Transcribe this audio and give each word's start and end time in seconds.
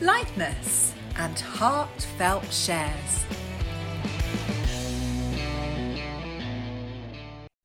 lightness, 0.00 0.94
and 1.16 1.38
heartfelt 1.40 2.52
shares. 2.52 3.26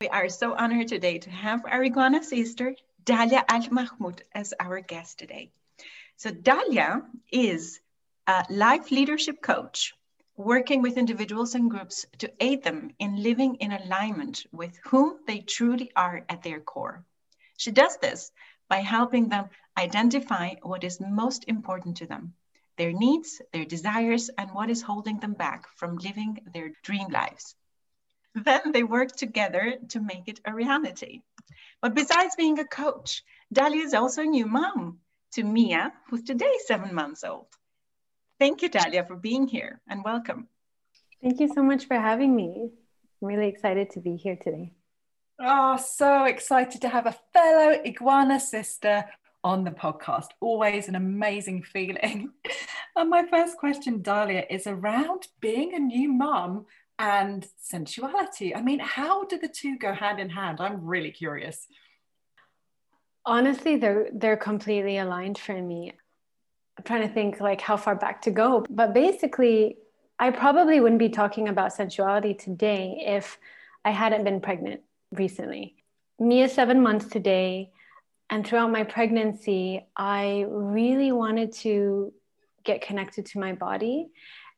We 0.02 0.08
are 0.10 0.30
so 0.30 0.56
honored 0.56 0.88
today 0.88 1.20
to 1.20 1.30
have 1.30 1.64
our 1.66 1.84
iguana 1.84 2.24
sister, 2.24 2.76
Dalia 3.06 3.44
Al 3.48 3.68
Mahmoud, 3.70 4.24
as 4.34 4.54
our 4.60 4.82
guest 4.82 5.20
today. 5.20 5.52
So, 6.18 6.32
Dalia 6.32 7.04
is 7.32 7.80
a 8.26 8.46
life 8.50 8.90
leadership 8.90 9.42
coach 9.42 9.94
working 10.36 10.82
with 10.82 10.98
individuals 10.98 11.54
and 11.54 11.70
groups 11.70 12.06
to 12.18 12.32
aid 12.40 12.64
them 12.64 12.90
in 12.98 13.22
living 13.22 13.56
in 13.56 13.72
alignment 13.72 14.48
with 14.52 14.80
whom 14.86 15.20
they 15.28 15.40
truly 15.40 15.92
are 15.96 16.26
at 16.28 16.42
their 16.42 16.60
core. 16.60 17.06
She 17.58 17.70
does 17.70 17.98
this 17.98 18.32
by 18.68 18.78
helping 18.78 19.30
them 19.30 19.50
identify 19.78 20.56
what 20.62 20.84
is 20.84 21.00
most 21.00 21.46
important 21.48 21.98
to 21.98 22.08
them, 22.08 22.34
their 22.78 22.92
needs, 22.92 23.42
their 23.52 23.66
desires, 23.66 24.30
and 24.38 24.52
what 24.52 24.70
is 24.70 24.82
holding 24.82 25.20
them 25.20 25.34
back 25.34 25.68
from 25.76 25.98
living 25.98 26.40
their 26.54 26.72
dream 26.84 27.08
lives. 27.10 27.56
Then 28.36 28.72
they 28.72 28.84
work 28.84 29.12
together 29.12 29.76
to 29.90 30.00
make 30.00 30.28
it 30.28 30.40
a 30.46 30.54
reality. 30.54 31.22
But 31.82 31.94
besides 31.94 32.36
being 32.36 32.60
a 32.60 32.66
coach, 32.66 33.24
Dalia 33.54 33.84
is 33.84 33.94
also 33.94 34.24
a 34.24 34.26
new 34.26 34.48
mom 34.48 35.00
to 35.34 35.44
Mia, 35.44 35.94
who's 36.10 36.24
today 36.24 36.54
seven 36.66 36.94
months 36.94 37.24
old. 37.24 37.48
Thank 38.40 38.62
you, 38.62 38.70
Dalia, 38.70 39.08
for 39.08 39.16
being 39.16 39.48
here 39.48 39.82
and 39.88 40.04
welcome. 40.04 40.48
Thank 41.22 41.40
you 41.40 41.48
so 41.54 41.62
much 41.62 41.86
for 41.86 41.96
having 41.96 42.36
me. 42.36 42.72
I'm 43.22 43.28
really 43.28 43.48
excited 43.48 43.92
to 43.92 44.00
be 44.00 44.16
here 44.16 44.36
today. 44.36 44.74
Oh, 45.40 45.78
so 45.78 46.26
excited 46.26 46.82
to 46.82 46.90
have 46.90 47.06
a 47.06 47.16
fellow 47.34 47.72
iguana 47.86 48.40
sister 48.40 49.06
on 49.44 49.64
the 49.64 49.72
podcast. 49.72 50.28
Always 50.40 50.88
an 50.88 50.96
amazing 50.96 51.64
feeling. 51.64 52.32
and 52.96 53.10
my 53.10 53.26
first 53.26 53.58
question, 53.58 54.00
Dalia, 54.00 54.46
is 54.50 54.68
around 54.68 55.28
being 55.42 55.74
a 55.76 55.80
new 55.80 56.12
mum 56.12 56.66
and 57.00 57.46
sensuality. 57.58 58.56
I 58.56 58.62
mean, 58.62 58.80
how 58.80 59.26
do 59.26 59.38
the 59.38 59.48
two 59.48 59.78
go 59.78 59.94
hand 59.94 60.20
in 60.20 60.30
hand? 60.30 60.60
I'm 60.62 60.86
really 60.86 61.12
curious. 61.12 61.68
Honestly, 63.26 63.78
they're 63.78 64.08
they're 64.14 64.38
completely 64.38 64.98
aligned 64.98 65.38
for 65.38 65.60
me. 65.62 65.94
I'm 66.78 66.84
trying 66.84 67.08
to 67.08 67.14
think 67.14 67.40
like 67.40 67.62
how 67.62 67.78
far 67.78 67.96
back 67.96 68.22
to 68.24 68.32
go, 68.32 68.66
but 68.70 68.94
basically, 68.94 69.78
I 70.20 70.32
probably 70.32 70.80
wouldn't 70.80 71.00
be 71.00 71.10
talking 71.10 71.48
about 71.48 71.74
sensuality 71.74 72.38
today 72.38 73.04
if 73.06 73.38
I 73.86 73.92
hadn't 73.92 74.24
been 74.24 74.42
pregnant 74.42 74.82
recently. 75.12 75.76
Mia 76.20 76.48
seven 76.48 76.82
months 76.82 77.08
today, 77.08 77.72
and 78.34 78.48
throughout 78.48 78.72
my 78.72 78.84
pregnancy, 78.84 79.86
I 79.96 80.46
really 80.50 81.12
wanted 81.12 81.52
to 81.58 82.12
get 82.64 82.82
connected 82.82 83.28
to 83.28 83.40
my 83.40 83.54
body 83.54 84.08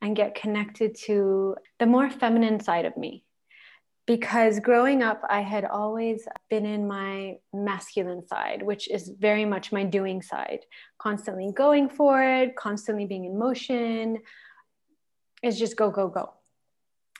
and 0.01 0.15
get 0.15 0.33
connected 0.33 0.95
to 1.07 1.57
the 1.77 1.85
more 1.85 2.09
feminine 2.09 2.61
side 2.61 2.85
of 2.85 2.95
me. 2.95 3.25
Because 4.05 4.61
growing 4.61 5.03
up, 5.03 5.21
I 5.29 5.41
had 5.41 5.65
always 5.65 6.25
been 6.49 6.65
in 6.65 6.87
my 6.87 7.35
masculine 7.51 8.25
side, 8.25 8.63
which 8.63 8.89
is 8.89 9.11
very 9.19 9.43
much 9.43 9.73
my 9.73 9.83
doing 9.83 10.21
side, 10.21 10.61
constantly 10.97 11.51
going 11.53 11.89
for 11.89 12.23
it, 12.23 12.55
constantly 12.55 13.05
being 13.05 13.25
in 13.25 13.37
motion. 13.37 14.19
It's 15.43 15.59
just 15.59 15.75
go, 15.75 15.91
go, 15.91 16.07
go. 16.07 16.31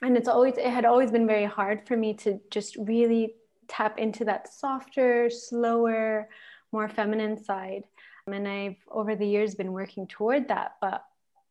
And 0.02 0.16
it's 0.16 0.29
always, 0.29 0.56
it 0.56 0.68
had 0.68 0.85
always 0.85 1.12
been 1.12 1.28
very 1.28 1.44
hard 1.44 1.85
for 1.85 1.97
me 1.97 2.13
to 2.13 2.40
just 2.50 2.78
really 2.78 3.34
tap 3.68 4.00
into 4.00 4.25
that 4.25 4.53
softer, 4.53 5.29
slower, 5.29 6.29
more 6.75 6.90
feminine 6.90 7.38
side. 7.41 7.86
And 8.28 8.47
I've 8.47 8.81
over 9.00 9.16
the 9.16 9.31
years 9.36 9.56
been 9.56 9.72
working 9.72 10.06
toward 10.08 10.50
that. 10.50 10.69
But 10.81 11.00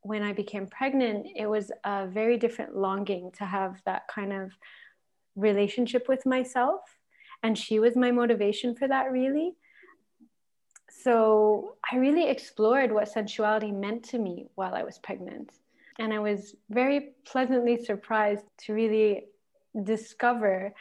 when 0.01 0.21
I 0.21 0.33
became 0.33 0.67
pregnant, 0.67 1.21
it 1.35 1.47
was 1.47 1.71
a 1.83 2.05
very 2.19 2.37
different 2.37 2.75
longing 2.75 3.31
to 3.39 3.45
have 3.45 3.81
that 3.85 4.03
kind 4.07 4.31
of 4.31 4.51
relationship 5.35 6.03
with 6.07 6.23
myself. 6.35 6.81
And 7.43 7.57
she 7.57 7.79
was 7.79 7.95
my 7.95 8.11
motivation 8.11 8.75
for 8.75 8.87
that, 8.87 9.11
really. 9.11 9.55
So 11.03 11.75
I 11.91 11.97
really 11.97 12.27
explored 12.29 12.91
what 12.91 13.09
sensuality 13.09 13.71
meant 13.71 14.03
to 14.11 14.17
me 14.19 14.35
while 14.55 14.75
I 14.75 14.83
was 14.83 14.97
pregnant. 15.07 15.49
And 15.97 16.13
I 16.13 16.19
was 16.19 16.55
very 16.69 16.99
pleasantly 17.31 17.75
surprised 17.83 18.45
to 18.63 18.73
really 18.73 19.25
discover 19.93 20.73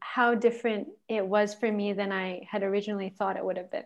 how 0.00 0.34
different 0.34 0.88
it 1.08 1.24
was 1.24 1.54
for 1.54 1.70
me 1.70 1.92
than 1.92 2.10
I 2.10 2.46
had 2.50 2.62
originally 2.62 3.10
thought 3.10 3.36
it 3.36 3.44
would 3.44 3.56
have 3.56 3.70
been. 3.70 3.84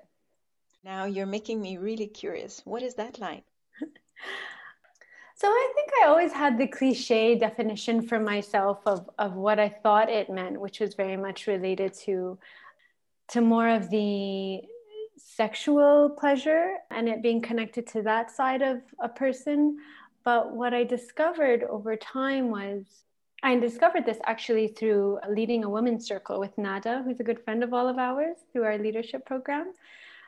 Now 0.83 1.05
you're 1.05 1.27
making 1.27 1.61
me 1.61 1.77
really 1.77 2.07
curious. 2.07 2.63
What 2.65 2.83
is 2.83 2.95
that 2.95 3.19
like? 3.19 3.45
so 5.37 5.49
I 5.49 5.73
think 5.75 5.91
I 6.03 6.09
always 6.09 6.33
had 6.33 6.59
the 6.59 6.67
cliche 6.67 7.35
definition 7.37 8.03
for 8.03 8.21
myself 8.21 8.81
of, 8.87 9.09
of 9.19 9.35
what 9.35 9.59
I 9.59 9.69
thought 9.69 10.11
it 10.11 10.31
meant, 10.31 10.61
which 10.61 10.81
was 10.81 10.95
very 10.95 11.17
much 11.17 11.47
related 11.47 11.95
to 12.05 12.39
to 13.29 13.41
more 13.41 13.69
of 13.69 13.89
the 13.89 14.61
sexual 15.17 16.11
pleasure 16.11 16.75
and 16.91 17.09
it 17.09 17.23
being 17.23 17.41
connected 17.41 17.87
to 17.87 18.03
that 18.03 18.31
side 18.31 18.61
of 18.61 18.83
a 19.01 19.09
person. 19.09 19.79
But 20.25 20.55
what 20.55 20.75
I 20.75 20.85
discovered 20.85 21.65
over 21.65 21.97
time 21.97 22.51
was 22.51 23.04
I 23.44 23.56
discovered 23.56 24.06
this 24.06 24.16
actually 24.25 24.69
through 24.69 25.19
leading 25.28 25.65
a 25.65 25.69
women's 25.69 26.06
circle 26.06 26.41
with 26.41 26.56
Nada, 26.56 27.03
who's 27.05 27.21
a 27.21 27.25
good 27.25 27.44
friend 27.44 27.62
of 27.62 27.75
all 27.75 27.88
of 27.88 27.99
ours 27.99 28.38
through 28.50 28.65
our 28.65 28.78
leadership 28.78 29.27
program, 29.27 29.75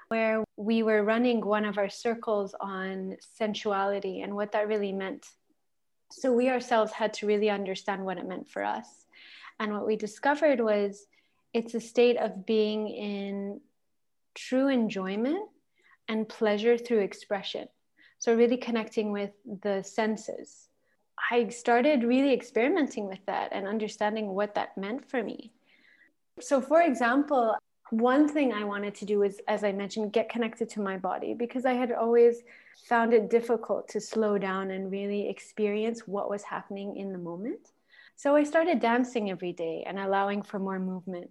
where 0.09 0.45
we 0.59 0.83
were 0.83 1.03
running 1.03 1.41
one 1.41 1.65
of 1.65 1.79
our 1.79 1.89
circles 1.89 2.55
on 2.61 3.17
sensuality 3.41 4.21
and 4.21 4.35
what 4.35 4.53
that 4.53 4.69
really 4.69 4.93
meant. 4.93 5.25
So 6.13 6.31
we 6.31 6.51
ourselves 6.51 6.93
had 6.93 7.15
to 7.15 7.27
really 7.27 7.49
understand 7.49 8.05
what 8.05 8.19
it 8.19 8.29
meant 8.29 8.51
for 8.51 8.63
us. 8.63 9.07
And 9.59 9.73
what 9.73 9.87
we 9.87 9.97
discovered 9.97 10.61
was 10.61 11.07
it's 11.55 11.73
a 11.73 11.81
state 11.81 12.19
of 12.19 12.45
being 12.45 12.87
in 12.89 13.63
true 14.35 14.69
enjoyment 14.69 15.49
and 16.07 16.29
pleasure 16.29 16.77
through 16.77 17.01
expression. 17.01 17.67
So, 18.19 18.35
really 18.35 18.59
connecting 18.59 19.11
with 19.11 19.31
the 19.63 19.83
senses 19.83 20.69
I 21.31 21.49
started 21.49 22.05
really 22.05 22.33
experimenting 22.33 23.07
with 23.09 23.25
that 23.27 23.53
and 23.53 23.67
understanding 23.67 24.29
what 24.29 24.55
that 24.55 24.77
meant 24.79 25.09
for 25.11 25.23
me. 25.23 25.53
So, 26.41 26.61
for 26.61 26.83
example, 26.83 27.57
one 27.91 28.29
thing 28.29 28.53
I 28.53 28.65
wanted 28.65 28.95
to 28.97 29.05
do 29.05 29.21
was, 29.21 29.41
as 29.49 29.65
I 29.65 29.73
mentioned, 29.73 30.13
get 30.13 30.29
connected 30.29 30.69
to 30.71 30.81
my 30.81 30.97
body 30.97 31.35
because 31.35 31.65
I 31.65 31.73
had 31.73 31.93
always 31.93 32.43
found 32.89 33.13
it 33.13 33.31
difficult 33.31 33.89
to 33.89 34.01
slow 34.01 34.39
down 34.39 34.71
and 34.71 34.91
really 34.91 35.29
experience 35.29 36.01
what 36.07 36.31
was 36.31 36.43
happening 36.43 36.97
in 36.97 37.13
the 37.13 37.19
moment. 37.19 37.73
So 38.17 38.37
I 38.37 38.45
started 38.45 38.81
dancing 38.81 39.31
every 39.31 39.53
day 39.53 39.85
and 39.87 39.99
allowing 39.99 40.43
for 40.43 40.59
more 40.59 40.79
movement. 40.79 41.31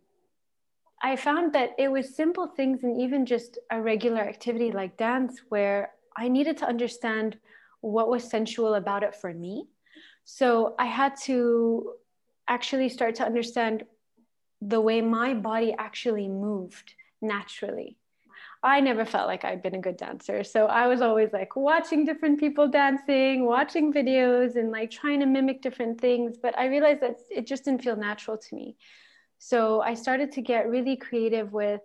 I 1.02 1.16
found 1.16 1.54
that 1.54 1.72
it 1.78 1.92
was 1.92 2.16
simple 2.16 2.48
things 2.48 2.84
and 2.84 3.00
even 3.00 3.26
just 3.26 3.60
a 3.70 3.82
regular 3.82 4.22
activity 4.22 4.72
like 4.72 4.98
dance 4.98 5.42
where 5.50 5.92
I 6.18 6.28
needed 6.28 6.58
to 6.58 6.66
understand 6.68 7.38
what 7.82 8.10
was 8.10 8.24
sensual 8.24 8.76
about 8.76 9.04
it 9.04 9.16
for 9.16 9.34
me 9.34 9.68
so 10.26 10.76
I 10.78 10.86
had 10.86 11.16
to 11.24 11.94
actually 12.48 12.90
start 12.90 13.16
to 13.16 13.26
understand 13.26 13.84
the 14.62 14.82
way 14.82 15.02
my 15.02 15.34
body 15.34 15.74
actually 15.78 16.28
moved 16.28 16.96
naturally. 17.22 17.98
I 18.64 18.82
never 18.82 19.06
felt 19.06 19.28
like 19.28 19.46
I'd 19.46 19.62
been 19.62 19.76
a 19.76 19.80
good 19.80 19.98
dancer. 19.98 20.44
So 20.44 20.66
I 20.66 20.88
was 20.88 21.02
always 21.02 21.32
like 21.32 21.56
watching 21.56 22.04
different 22.04 22.40
people 22.40 22.68
dancing, 22.68 23.46
watching 23.46 23.94
videos, 23.94 24.56
and 24.56 24.72
like 24.72 24.90
trying 24.90 25.20
to 25.20 25.28
mimic 25.28 25.62
different 25.62 26.02
things. 26.02 26.38
But 26.42 26.58
I 26.58 26.66
realized 26.66 27.02
that 27.02 27.20
it 27.30 27.46
just 27.46 27.66
didn't 27.66 27.84
feel 27.84 27.96
natural 27.96 28.38
to 28.38 28.56
me. 28.56 28.76
So 29.38 29.82
I 29.82 29.94
started 29.94 30.32
to 30.32 30.42
get 30.42 30.68
really 30.68 30.96
creative 30.96 31.54
with 31.54 31.82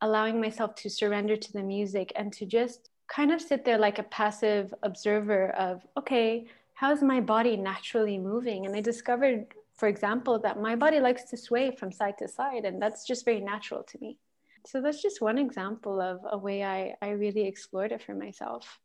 allowing 0.00 0.40
myself 0.40 0.74
to 0.76 0.88
surrender 0.88 1.36
to 1.36 1.52
the 1.52 1.62
music 1.62 2.12
and 2.16 2.32
to 2.32 2.46
just 2.46 2.88
kind 3.08 3.30
of 3.30 3.42
sit 3.42 3.66
there 3.66 3.76
like 3.76 3.98
a 3.98 4.04
passive 4.04 4.72
observer 4.82 5.50
of, 5.50 5.86
okay, 5.98 6.46
how's 6.82 7.00
my 7.00 7.20
body 7.20 7.56
naturally 7.56 8.18
moving? 8.18 8.66
And 8.66 8.74
I 8.74 8.80
discovered, 8.80 9.46
for 9.76 9.86
example, 9.86 10.40
that 10.40 10.60
my 10.60 10.74
body 10.74 10.98
likes 10.98 11.22
to 11.30 11.36
sway 11.36 11.70
from 11.70 11.92
side 11.92 12.18
to 12.18 12.26
side, 12.26 12.64
and 12.64 12.82
that's 12.82 13.06
just 13.06 13.24
very 13.24 13.40
natural 13.40 13.84
to 13.84 13.98
me. 14.00 14.18
So 14.66 14.82
that's 14.82 15.00
just 15.00 15.22
one 15.22 15.38
example 15.38 16.00
of 16.00 16.18
a 16.28 16.36
way 16.36 16.64
I, 16.64 16.94
I 17.00 17.10
really 17.10 17.46
explored 17.46 17.92
it 17.92 18.02
for 18.02 18.14
myself. 18.16 18.80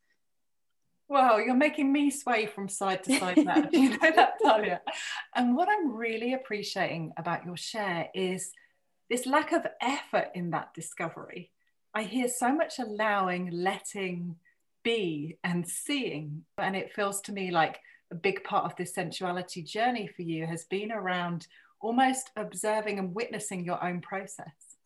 Well, 1.10 1.42
you're 1.42 1.56
making 1.56 1.92
me 1.92 2.12
sway 2.12 2.46
from 2.46 2.70
side 2.70 3.04
to 3.06 3.18
side 3.18 3.38
now. 3.38 3.64
you 3.72 3.90
know 3.90 4.12
that, 4.16 4.34
Dalia? 4.46 4.80
And 5.36 5.56
what 5.56 5.68
I'm 5.68 5.92
really 5.96 6.34
appreciating 6.34 7.14
about 7.18 7.48
your 7.48 7.58
share 7.58 8.10
is 8.14 8.52
this 9.10 9.26
lack 9.26 9.52
of 9.54 9.66
effort 9.82 10.28
in 10.36 10.52
that 10.52 10.72
discovery. 10.76 11.50
I 11.96 12.04
hear 12.04 12.28
so 12.28 12.54
much 12.54 12.78
allowing, 12.78 13.50
letting 13.50 14.36
be, 14.88 15.38
and 15.44 15.68
seeing. 15.68 16.44
And 16.58 16.74
it 16.74 16.94
feels 16.94 17.20
to 17.22 17.34
me 17.34 17.52
like 17.52 17.80
a 18.10 18.16
big 18.16 18.44
part 18.46 18.64
of 18.64 18.74
this 18.78 18.94
sensuality 18.94 19.62
journey 19.62 20.08
for 20.08 20.22
you 20.22 20.48
has 20.48 20.64
been 20.64 20.94
around 20.94 21.48
almost 21.82 22.32
observing 22.38 22.98
and 22.98 23.14
witnessing 23.14 23.66
your 23.66 23.84
own 23.84 24.00
process. 24.00 24.78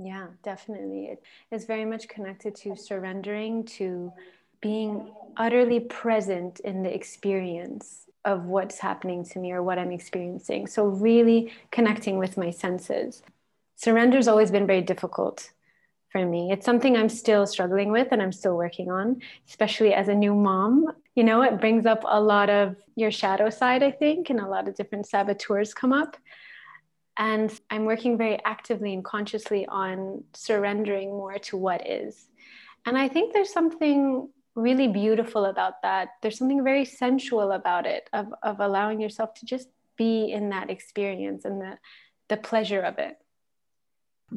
Yeah, 0.00 0.26
definitely. 0.42 1.06
It 1.06 1.22
is 1.52 1.66
very 1.66 1.84
much 1.84 2.08
connected 2.08 2.56
to 2.56 2.74
surrendering, 2.74 3.64
to 3.78 4.12
being 4.60 5.12
utterly 5.36 5.80
present 5.80 6.58
in 6.60 6.82
the 6.82 6.92
experience 6.92 8.06
of 8.24 8.46
what's 8.46 8.80
happening 8.80 9.24
to 9.26 9.38
me 9.38 9.52
or 9.52 9.62
what 9.62 9.78
I'm 9.78 9.92
experiencing. 9.92 10.66
So, 10.66 10.84
really 10.86 11.52
connecting 11.70 12.18
with 12.18 12.36
my 12.36 12.50
senses. 12.50 13.22
Surrender 13.76 14.16
has 14.16 14.26
always 14.26 14.50
been 14.50 14.66
very 14.66 14.82
difficult 14.82 15.52
for 16.10 16.24
me. 16.24 16.50
It's 16.52 16.64
something 16.64 16.96
I'm 16.96 17.08
still 17.08 17.46
struggling 17.46 17.90
with 17.90 18.08
and 18.10 18.22
I'm 18.22 18.32
still 18.32 18.56
working 18.56 18.90
on, 18.90 19.20
especially 19.48 19.92
as 19.92 20.08
a 20.08 20.14
new 20.14 20.34
mom. 20.34 20.86
You 21.14 21.24
know, 21.24 21.42
it 21.42 21.60
brings 21.60 21.86
up 21.86 22.04
a 22.06 22.20
lot 22.20 22.50
of 22.50 22.76
your 22.94 23.10
shadow 23.10 23.50
side, 23.50 23.82
I 23.82 23.90
think, 23.90 24.30
and 24.30 24.40
a 24.40 24.48
lot 24.48 24.68
of 24.68 24.74
different 24.74 25.06
saboteurs 25.06 25.74
come 25.74 25.92
up. 25.92 26.16
And 27.18 27.58
I'm 27.70 27.84
working 27.86 28.18
very 28.18 28.38
actively 28.44 28.92
and 28.92 29.04
consciously 29.04 29.66
on 29.66 30.24
surrendering 30.34 31.10
more 31.10 31.38
to 31.38 31.56
what 31.56 31.88
is. 31.88 32.26
And 32.84 32.96
I 32.96 33.08
think 33.08 33.32
there's 33.32 33.52
something 33.52 34.28
really 34.54 34.88
beautiful 34.88 35.46
about 35.46 35.82
that. 35.82 36.10
There's 36.22 36.38
something 36.38 36.64
very 36.64 36.84
sensual 36.84 37.52
about 37.52 37.86
it, 37.86 38.08
of, 38.12 38.32
of 38.42 38.60
allowing 38.60 39.00
yourself 39.00 39.34
to 39.34 39.46
just 39.46 39.68
be 39.96 40.30
in 40.30 40.50
that 40.50 40.70
experience 40.70 41.44
and 41.44 41.60
the, 41.60 41.78
the 42.28 42.36
pleasure 42.36 42.80
of 42.80 42.98
it. 42.98 43.18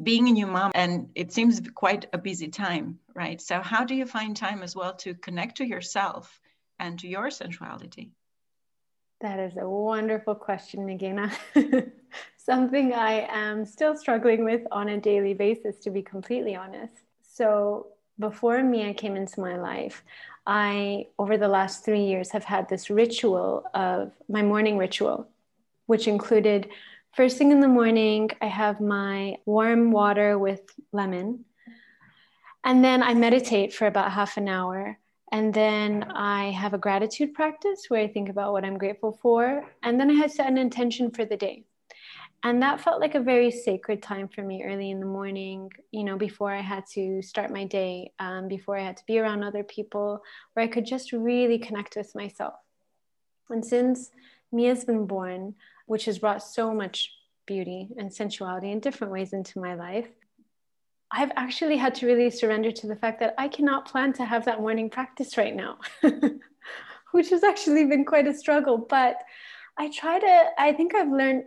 Being 0.00 0.28
a 0.28 0.32
new 0.32 0.46
mom, 0.46 0.70
and 0.74 1.10
it 1.14 1.32
seems 1.32 1.60
quite 1.74 2.06
a 2.12 2.18
busy 2.18 2.48
time, 2.48 2.98
right? 3.14 3.40
So, 3.40 3.60
how 3.60 3.84
do 3.84 3.94
you 3.94 4.06
find 4.06 4.36
time 4.36 4.62
as 4.62 4.76
well 4.76 4.94
to 4.96 5.14
connect 5.14 5.56
to 5.56 5.66
yourself 5.66 6.40
and 6.78 6.98
to 7.00 7.08
your 7.08 7.30
sensuality? 7.30 8.10
That 9.20 9.38
is 9.38 9.56
a 9.56 9.68
wonderful 9.68 10.34
question, 10.34 10.86
Nagina. 10.86 11.30
Something 12.36 12.94
I 12.94 13.26
am 13.30 13.66
still 13.66 13.96
struggling 13.96 14.44
with 14.44 14.62
on 14.72 14.88
a 14.88 15.00
daily 15.00 15.34
basis, 15.34 15.78
to 15.80 15.90
be 15.90 16.02
completely 16.02 16.54
honest. 16.54 16.94
So, 17.20 17.88
before 18.18 18.62
Mia 18.62 18.94
came 18.94 19.16
into 19.16 19.40
my 19.40 19.56
life, 19.56 20.04
I, 20.46 21.08
over 21.18 21.36
the 21.36 21.48
last 21.48 21.84
three 21.84 22.04
years, 22.04 22.30
have 22.30 22.44
had 22.44 22.68
this 22.68 22.90
ritual 22.90 23.64
of 23.74 24.12
my 24.28 24.42
morning 24.42 24.78
ritual, 24.78 25.28
which 25.86 26.08
included 26.08 26.68
first 27.12 27.38
thing 27.38 27.52
in 27.52 27.60
the 27.60 27.68
morning, 27.68 28.30
I 28.40 28.46
have 28.46 28.80
my 28.80 29.36
warm 29.44 29.92
water 29.92 30.38
with 30.38 30.62
lemon. 30.92 31.44
And 32.64 32.84
then 32.84 33.02
I 33.02 33.14
meditate 33.14 33.72
for 33.72 33.86
about 33.86 34.12
half 34.12 34.36
an 34.36 34.48
hour. 34.48 34.98
And 35.32 35.54
then 35.54 36.04
I 36.14 36.50
have 36.50 36.74
a 36.74 36.78
gratitude 36.78 37.34
practice 37.34 37.84
where 37.88 38.02
I 38.02 38.08
think 38.08 38.28
about 38.28 38.52
what 38.52 38.64
I'm 38.64 38.78
grateful 38.78 39.18
for. 39.22 39.64
And 39.82 39.98
then 39.98 40.10
I 40.10 40.14
have 40.14 40.32
set 40.32 40.48
an 40.48 40.58
intention 40.58 41.10
for 41.10 41.24
the 41.24 41.36
day 41.36 41.64
and 42.42 42.62
that 42.62 42.80
felt 42.80 43.00
like 43.00 43.14
a 43.14 43.20
very 43.20 43.50
sacred 43.50 44.02
time 44.02 44.26
for 44.28 44.42
me 44.42 44.64
early 44.64 44.90
in 44.90 45.00
the 45.00 45.06
morning 45.06 45.70
you 45.90 46.04
know 46.04 46.16
before 46.16 46.52
i 46.52 46.60
had 46.60 46.84
to 46.86 47.20
start 47.22 47.50
my 47.50 47.64
day 47.64 48.10
um, 48.18 48.48
before 48.48 48.78
i 48.78 48.82
had 48.82 48.96
to 48.96 49.06
be 49.06 49.18
around 49.18 49.42
other 49.42 49.64
people 49.64 50.22
where 50.52 50.64
i 50.64 50.68
could 50.68 50.86
just 50.86 51.12
really 51.12 51.58
connect 51.58 51.96
with 51.96 52.14
myself 52.14 52.54
and 53.50 53.64
since 53.64 54.10
mia's 54.52 54.84
been 54.84 55.06
born 55.06 55.54
which 55.90 56.04
has 56.04 56.20
brought 56.20 56.40
so 56.40 56.72
much 56.72 57.12
beauty 57.46 57.88
and 57.98 58.14
sensuality 58.14 58.70
in 58.70 58.78
different 58.78 59.12
ways 59.12 59.32
into 59.32 59.58
my 59.58 59.74
life. 59.74 60.06
I've 61.10 61.32
actually 61.34 61.76
had 61.76 61.96
to 61.96 62.06
really 62.06 62.30
surrender 62.30 62.70
to 62.70 62.86
the 62.86 62.94
fact 62.94 63.18
that 63.18 63.34
i 63.36 63.48
cannot 63.48 63.90
plan 63.90 64.12
to 64.12 64.24
have 64.24 64.44
that 64.44 64.60
morning 64.60 64.88
practice 64.88 65.36
right 65.36 65.56
now 65.56 65.78
which 67.10 67.30
has 67.30 67.42
actually 67.42 67.86
been 67.86 68.04
quite 68.04 68.28
a 68.28 68.34
struggle. 68.42 68.78
But 68.78 69.16
i 69.78 69.90
try 69.90 70.20
to 70.20 70.34
i 70.58 70.72
think 70.72 70.94
i've 70.94 71.10
learned 71.10 71.42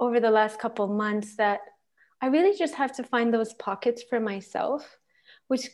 over 0.00 0.18
the 0.18 0.30
last 0.30 0.58
couple 0.58 0.86
months 0.86 1.36
that 1.36 1.60
I 2.22 2.26
really 2.28 2.56
just 2.56 2.74
have 2.74 2.92
to 2.96 3.04
find 3.04 3.32
those 3.32 3.52
pockets 3.54 4.02
for 4.08 4.18
myself, 4.18 4.98
which 5.48 5.68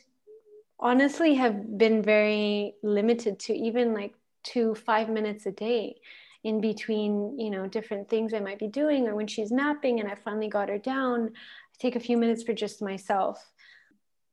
honestly 0.79 1.33
have 1.35 1.77
been 1.77 2.03
very 2.03 2.75
limited 2.83 3.39
to 3.45 3.53
even 3.53 3.93
like 3.93 4.13
two, 4.43 4.75
five 4.75 5.09
minutes 5.09 5.45
a 5.45 5.51
day 5.51 5.95
in 6.45 6.61
between, 6.61 7.37
you 7.39 7.49
know, 7.49 7.65
different 7.65 8.07
things 8.07 8.31
I 8.31 8.39
might 8.39 8.59
be 8.59 8.67
doing 8.67 9.07
or 9.07 9.15
when 9.15 9.25
she's 9.25 9.51
napping 9.51 9.99
and 9.99 10.07
I 10.07 10.13
finally 10.13 10.47
got 10.47 10.69
her 10.69 10.77
down, 10.77 11.31
I 11.33 11.75
take 11.79 11.95
a 11.95 11.99
few 11.99 12.17
minutes 12.17 12.43
for 12.43 12.53
just 12.53 12.83
myself. 12.83 13.43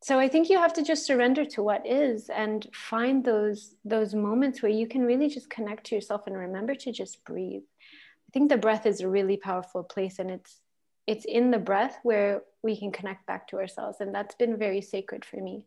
So 0.03 0.19
I 0.19 0.29
think 0.29 0.51
you 0.51 0.59
have 0.59 0.75
to 0.75 0.83
just 0.83 1.07
surrender 1.07 1.47
to 1.47 1.63
what 1.63 1.87
is 1.87 2.29
and 2.29 2.67
find 2.75 3.25
those 3.25 3.77
those 3.85 4.15
moments 4.15 4.61
where 4.61 4.71
you 4.71 4.87
can 4.87 5.03
really 5.03 5.29
just 5.29 5.49
connect 5.49 5.87
to 5.87 5.95
yourself 5.95 6.27
and 6.27 6.37
remember 6.37 6.75
to 6.75 6.93
just 6.93 7.25
breathe. 7.25 7.63
I 7.63 8.31
think 8.35 8.51
the 8.51 8.59
breath 8.59 8.85
is 8.85 9.01
a 9.01 9.09
really 9.09 9.39
powerful 9.39 9.83
place 9.83 10.19
and 10.19 10.31
it's 10.31 10.61
it's 11.07 11.25
in 11.25 11.51
the 11.51 11.59
breath 11.59 11.99
where 12.03 12.43
we 12.63 12.79
can 12.79 12.93
connect 12.93 13.27
back 13.27 13.49
to 13.49 13.57
ourselves 13.57 14.01
and 14.01 14.15
that's 14.15 14.35
been 14.35 14.59
very 14.59 14.83
sacred 14.83 15.25
for 15.25 15.39
me 15.39 15.65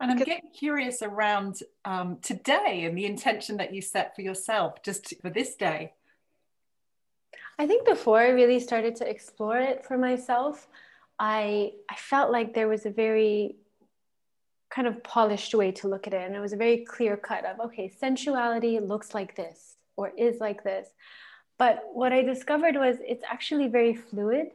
and 0.00 0.10
i'm 0.10 0.16
getting 0.16 0.50
curious 0.56 1.02
around 1.02 1.60
um, 1.84 2.18
today 2.22 2.84
and 2.84 2.96
the 2.96 3.04
intention 3.04 3.56
that 3.56 3.74
you 3.74 3.80
set 3.80 4.14
for 4.14 4.22
yourself 4.22 4.82
just 4.82 5.14
for 5.20 5.30
this 5.30 5.54
day 5.56 5.92
i 7.58 7.66
think 7.66 7.86
before 7.86 8.18
i 8.18 8.28
really 8.28 8.60
started 8.60 8.94
to 8.96 9.08
explore 9.08 9.58
it 9.58 9.84
for 9.84 9.98
myself 9.98 10.68
i 11.18 11.72
i 11.90 11.94
felt 11.96 12.30
like 12.30 12.54
there 12.54 12.68
was 12.68 12.86
a 12.86 12.90
very 12.90 13.56
kind 14.70 14.86
of 14.86 15.02
polished 15.02 15.54
way 15.54 15.72
to 15.72 15.88
look 15.88 16.06
at 16.06 16.12
it 16.12 16.26
and 16.26 16.36
it 16.36 16.40
was 16.40 16.52
a 16.52 16.56
very 16.56 16.84
clear 16.84 17.16
cut 17.16 17.44
of 17.46 17.58
okay 17.58 17.88
sensuality 17.88 18.78
looks 18.78 19.14
like 19.14 19.34
this 19.34 19.78
or 19.98 20.12
is 20.16 20.40
like 20.40 20.64
this. 20.64 20.88
But 21.58 21.82
what 21.92 22.12
I 22.12 22.22
discovered 22.22 22.76
was 22.76 22.96
it's 23.06 23.24
actually 23.28 23.66
very 23.66 23.94
fluid 23.94 24.52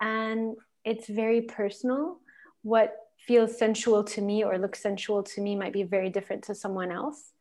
and 0.00 0.56
it's 0.84 1.08
very 1.08 1.42
personal. 1.42 2.18
What 2.62 2.94
feels 3.26 3.58
sensual 3.58 4.02
to 4.04 4.20
me 4.20 4.44
or 4.44 4.58
looks 4.58 4.80
sensual 4.82 5.22
to 5.22 5.40
me 5.40 5.54
might 5.56 5.72
be 5.72 5.82
very 5.82 6.10
different 6.10 6.44
to 6.44 6.54
someone 6.54 6.90
else. 6.90 7.32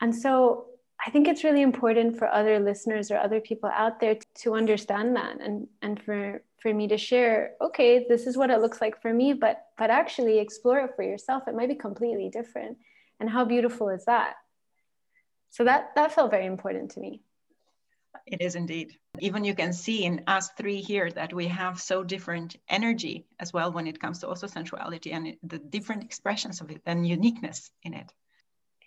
And 0.00 0.14
so 0.14 0.66
I 1.04 1.10
think 1.10 1.28
it's 1.28 1.44
really 1.44 1.62
important 1.62 2.18
for 2.18 2.28
other 2.28 2.58
listeners 2.58 3.10
or 3.10 3.18
other 3.18 3.40
people 3.40 3.70
out 3.72 4.00
there 4.00 4.16
to 4.42 4.54
understand 4.54 5.16
that 5.16 5.40
and, 5.40 5.68
and 5.80 6.02
for, 6.02 6.42
for 6.60 6.74
me 6.74 6.88
to 6.88 6.98
share, 6.98 7.52
okay, 7.60 8.06
this 8.08 8.26
is 8.26 8.36
what 8.36 8.50
it 8.50 8.60
looks 8.60 8.80
like 8.80 9.00
for 9.00 9.12
me, 9.12 9.32
but 9.32 9.64
but 9.76 9.90
actually 9.90 10.38
explore 10.38 10.80
it 10.80 10.96
for 10.96 11.04
yourself. 11.04 11.46
It 11.46 11.54
might 11.54 11.68
be 11.68 11.76
completely 11.76 12.28
different. 12.30 12.78
And 13.20 13.30
how 13.30 13.44
beautiful 13.44 13.88
is 13.90 14.04
that? 14.06 14.34
So 15.50 15.64
that 15.64 15.94
that 15.94 16.12
felt 16.12 16.32
very 16.32 16.46
important 16.46 16.90
to 16.92 17.00
me. 17.00 17.22
It 18.26 18.40
is 18.40 18.54
indeed. 18.54 18.96
Even 19.20 19.44
you 19.44 19.54
can 19.54 19.72
see 19.72 20.04
in 20.04 20.24
us 20.26 20.50
three 20.56 20.80
here 20.80 21.10
that 21.10 21.32
we 21.32 21.48
have 21.48 21.80
so 21.80 22.04
different 22.04 22.56
energy 22.68 23.26
as 23.40 23.52
well 23.52 23.72
when 23.72 23.86
it 23.86 24.00
comes 24.00 24.20
to 24.20 24.28
also 24.28 24.46
sensuality 24.46 25.12
and 25.12 25.36
the 25.42 25.58
different 25.58 26.04
expressions 26.04 26.60
of 26.60 26.70
it 26.70 26.82
and 26.86 27.06
uniqueness 27.06 27.70
in 27.82 27.94
it. 27.94 28.12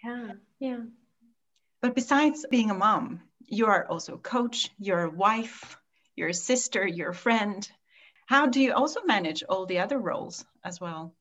Yeah, 0.04 0.32
yeah. 0.60 0.80
But 1.82 1.96
besides 1.96 2.46
being 2.50 2.70
a 2.70 2.76
mom, 2.76 3.22
you 3.48 3.68
are 3.68 3.86
also 3.88 4.16
a 4.16 4.20
coach, 4.20 4.70
you're 4.80 5.04
a 5.04 5.10
wife, 5.10 5.78
you're 6.16 6.30
a 6.30 6.34
sister, 6.34 6.86
you're 6.86 7.10
a 7.10 7.16
friend. 7.16 7.70
How 8.28 8.48
do 8.48 8.62
you 8.62 8.74
also 8.74 9.02
manage 9.04 9.44
all 9.44 9.66
the 9.66 9.80
other 9.80 9.98
roles 9.98 10.46
as 10.64 10.80
well? 10.80 11.14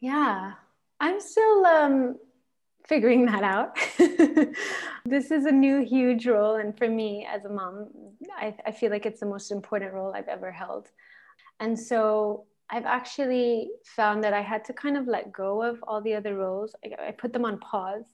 Yeah, 0.00 0.52
I'm 1.00 1.20
still 1.20 1.66
um, 1.66 2.16
figuring 2.86 3.26
that 3.26 3.42
out. 3.42 3.76
this 5.04 5.30
is 5.30 5.46
a 5.46 5.52
new 5.52 5.84
huge 5.84 6.26
role. 6.26 6.56
And 6.56 6.76
for 6.76 6.88
me 6.88 7.26
as 7.30 7.44
a 7.44 7.48
mom, 7.48 7.88
I, 8.36 8.54
I, 8.66 8.72
feel 8.72 8.90
like 8.90 9.06
it's 9.06 9.20
the 9.20 9.26
most 9.26 9.50
important 9.50 9.92
role 9.92 10.12
I've 10.14 10.28
ever 10.28 10.52
held. 10.52 10.90
And 11.60 11.78
so 11.78 12.44
I've 12.70 12.84
actually 12.84 13.70
found 13.84 14.22
that 14.24 14.32
I 14.34 14.42
had 14.42 14.64
to 14.66 14.72
kind 14.72 14.96
of 14.96 15.06
let 15.06 15.32
go 15.32 15.62
of 15.62 15.82
all 15.86 16.00
the 16.00 16.14
other 16.14 16.36
roles. 16.36 16.74
I, 16.84 17.08
I 17.08 17.10
put 17.12 17.32
them 17.32 17.44
on 17.44 17.58
pause. 17.58 18.13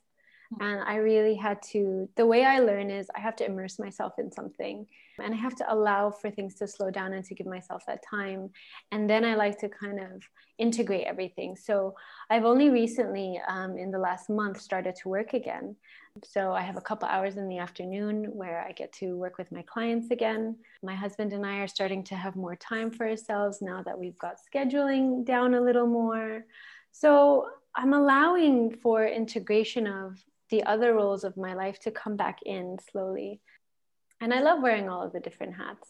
And 0.58 0.82
I 0.82 0.96
really 0.96 1.36
had 1.36 1.62
to, 1.70 2.08
the 2.16 2.26
way 2.26 2.44
I 2.44 2.58
learn 2.58 2.90
is 2.90 3.08
I 3.14 3.20
have 3.20 3.36
to 3.36 3.46
immerse 3.46 3.78
myself 3.78 4.14
in 4.18 4.32
something 4.32 4.84
and 5.20 5.32
I 5.32 5.36
have 5.36 5.54
to 5.56 5.72
allow 5.72 6.10
for 6.10 6.28
things 6.30 6.54
to 6.56 6.66
slow 6.66 6.90
down 6.90 7.12
and 7.12 7.24
to 7.26 7.34
give 7.34 7.46
myself 7.46 7.84
that 7.86 8.02
time. 8.08 8.50
And 8.90 9.08
then 9.08 9.24
I 9.24 9.36
like 9.36 9.58
to 9.60 9.68
kind 9.68 10.00
of 10.00 10.22
integrate 10.58 11.06
everything. 11.06 11.54
So 11.54 11.94
I've 12.30 12.44
only 12.44 12.68
recently, 12.68 13.40
um, 13.46 13.78
in 13.78 13.92
the 13.92 13.98
last 13.98 14.28
month, 14.28 14.60
started 14.60 14.96
to 14.96 15.08
work 15.08 15.34
again. 15.34 15.76
So 16.24 16.52
I 16.52 16.62
have 16.62 16.76
a 16.76 16.80
couple 16.80 17.08
hours 17.08 17.36
in 17.36 17.48
the 17.48 17.58
afternoon 17.58 18.24
where 18.32 18.60
I 18.66 18.72
get 18.72 18.92
to 18.94 19.16
work 19.16 19.38
with 19.38 19.52
my 19.52 19.62
clients 19.62 20.10
again. 20.10 20.56
My 20.82 20.94
husband 20.96 21.32
and 21.32 21.46
I 21.46 21.58
are 21.58 21.68
starting 21.68 22.02
to 22.04 22.16
have 22.16 22.34
more 22.34 22.56
time 22.56 22.90
for 22.90 23.08
ourselves 23.08 23.62
now 23.62 23.82
that 23.84 23.98
we've 23.98 24.18
got 24.18 24.38
scheduling 24.52 25.24
down 25.24 25.54
a 25.54 25.60
little 25.60 25.86
more. 25.86 26.44
So 26.90 27.46
I'm 27.76 27.92
allowing 27.92 28.74
for 28.74 29.06
integration 29.06 29.86
of 29.86 30.18
the 30.50 30.64
other 30.64 30.94
roles 30.94 31.24
of 31.24 31.36
my 31.36 31.54
life 31.54 31.78
to 31.80 31.90
come 31.90 32.16
back 32.16 32.40
in 32.44 32.78
slowly. 32.90 33.40
And 34.20 34.34
I 34.34 34.40
love 34.40 34.60
wearing 34.62 34.88
all 34.88 35.02
of 35.02 35.12
the 35.12 35.20
different 35.20 35.54
hats. 35.54 35.88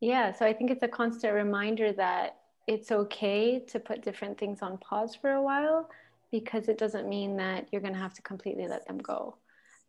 Yeah, 0.00 0.32
so 0.32 0.46
I 0.46 0.52
think 0.52 0.70
it's 0.70 0.82
a 0.82 0.88
constant 0.88 1.34
reminder 1.34 1.92
that 1.92 2.36
it's 2.66 2.92
okay 2.92 3.58
to 3.68 3.80
put 3.80 4.02
different 4.02 4.38
things 4.38 4.62
on 4.62 4.78
pause 4.78 5.14
for 5.14 5.32
a 5.32 5.42
while 5.42 5.88
because 6.30 6.68
it 6.68 6.78
doesn't 6.78 7.08
mean 7.08 7.36
that 7.38 7.66
you're 7.72 7.80
going 7.80 7.94
to 7.94 7.98
have 7.98 8.14
to 8.14 8.22
completely 8.22 8.68
let 8.68 8.86
them 8.86 8.98
go. 8.98 9.36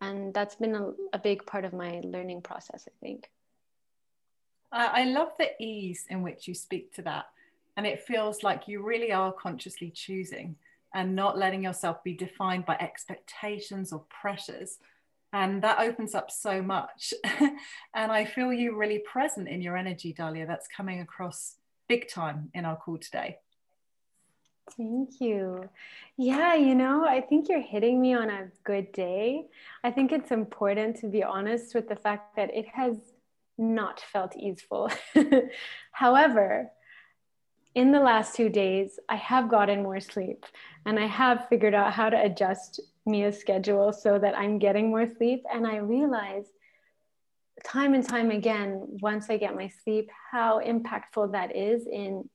And 0.01 0.33
that's 0.33 0.55
been 0.55 0.75
a, 0.75 0.91
a 1.13 1.19
big 1.19 1.45
part 1.45 1.65
of 1.65 1.73
my 1.73 2.01
learning 2.03 2.41
process, 2.41 2.87
I 2.87 3.05
think. 3.05 3.29
I 4.71 5.05
love 5.05 5.29
the 5.37 5.49
ease 5.59 6.05
in 6.09 6.21
which 6.21 6.47
you 6.47 6.53
speak 6.53 6.93
to 6.93 7.01
that. 7.01 7.25
And 7.75 7.87
it 7.87 8.03
feels 8.03 8.43
like 8.43 8.67
you 8.67 8.83
really 8.83 9.11
are 9.11 9.33
consciously 9.33 9.89
choosing 9.89 10.55
and 10.93 11.15
not 11.15 11.37
letting 11.37 11.63
yourself 11.63 12.03
be 12.03 12.13
defined 12.13 12.65
by 12.65 12.75
expectations 12.79 13.93
or 13.93 14.05
pressures. 14.09 14.77
And 15.31 15.61
that 15.61 15.79
opens 15.79 16.15
up 16.15 16.31
so 16.31 16.61
much. 16.61 17.13
and 17.93 18.11
I 18.11 18.25
feel 18.25 18.51
you 18.51 18.75
really 18.75 18.99
present 18.99 19.47
in 19.47 19.61
your 19.61 19.77
energy, 19.77 20.13
Dalia. 20.13 20.47
That's 20.47 20.67
coming 20.67 21.01
across 21.01 21.55
big 21.87 22.09
time 22.09 22.49
in 22.53 22.65
our 22.65 22.75
call 22.75 22.97
today. 22.97 23.37
Thank 24.77 25.19
you. 25.19 25.69
Yeah, 26.17 26.55
you 26.55 26.75
know, 26.75 27.05
I 27.05 27.21
think 27.21 27.49
you're 27.49 27.61
hitting 27.61 27.99
me 28.01 28.13
on 28.13 28.29
a 28.29 28.49
good 28.63 28.91
day. 28.91 29.47
I 29.83 29.91
think 29.91 30.11
it's 30.11 30.31
important 30.31 30.97
to 30.97 31.07
be 31.07 31.23
honest 31.23 31.73
with 31.73 31.89
the 31.89 31.95
fact 31.95 32.35
that 32.35 32.53
it 32.53 32.67
has 32.73 32.97
not 33.57 33.99
felt 33.99 34.35
easeful. 34.37 34.91
However, 35.91 36.71
in 37.75 37.91
the 37.91 37.99
last 37.99 38.35
two 38.35 38.49
days, 38.49 38.99
I 39.09 39.15
have 39.15 39.49
gotten 39.49 39.83
more 39.83 39.99
sleep 39.99 40.45
and 40.85 40.99
I 40.99 41.05
have 41.05 41.47
figured 41.49 41.73
out 41.73 41.93
how 41.93 42.09
to 42.09 42.21
adjust 42.21 42.79
Mia's 43.05 43.39
schedule 43.39 43.93
so 43.93 44.17
that 44.19 44.37
I'm 44.37 44.59
getting 44.59 44.89
more 44.89 45.07
sleep. 45.07 45.43
And 45.53 45.67
I 45.67 45.77
realize 45.77 46.45
time 47.63 47.93
and 47.93 48.07
time 48.07 48.31
again, 48.31 48.97
once 49.01 49.29
I 49.29 49.37
get 49.37 49.55
my 49.55 49.71
sleep, 49.83 50.09
how 50.31 50.61
impactful 50.61 51.31
that 51.33 51.55
is 51.55 51.85
in 51.87 52.29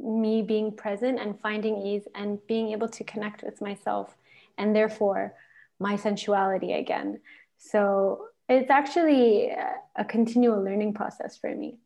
me 0.00 0.42
being 0.42 0.72
present 0.72 1.18
and 1.18 1.40
finding 1.40 1.76
ease 1.76 2.06
and 2.14 2.38
being 2.46 2.70
able 2.70 2.88
to 2.88 3.04
connect 3.04 3.42
with 3.42 3.60
myself 3.60 4.16
and 4.56 4.74
therefore 4.74 5.34
my 5.78 5.96
sensuality 5.96 6.78
again. 6.78 7.20
So 7.58 8.28
it's 8.48 8.70
actually 8.70 9.52
a 9.96 10.04
continual 10.04 10.62
learning 10.62 10.94
process 10.94 11.36
for 11.36 11.54
me. 11.54 11.78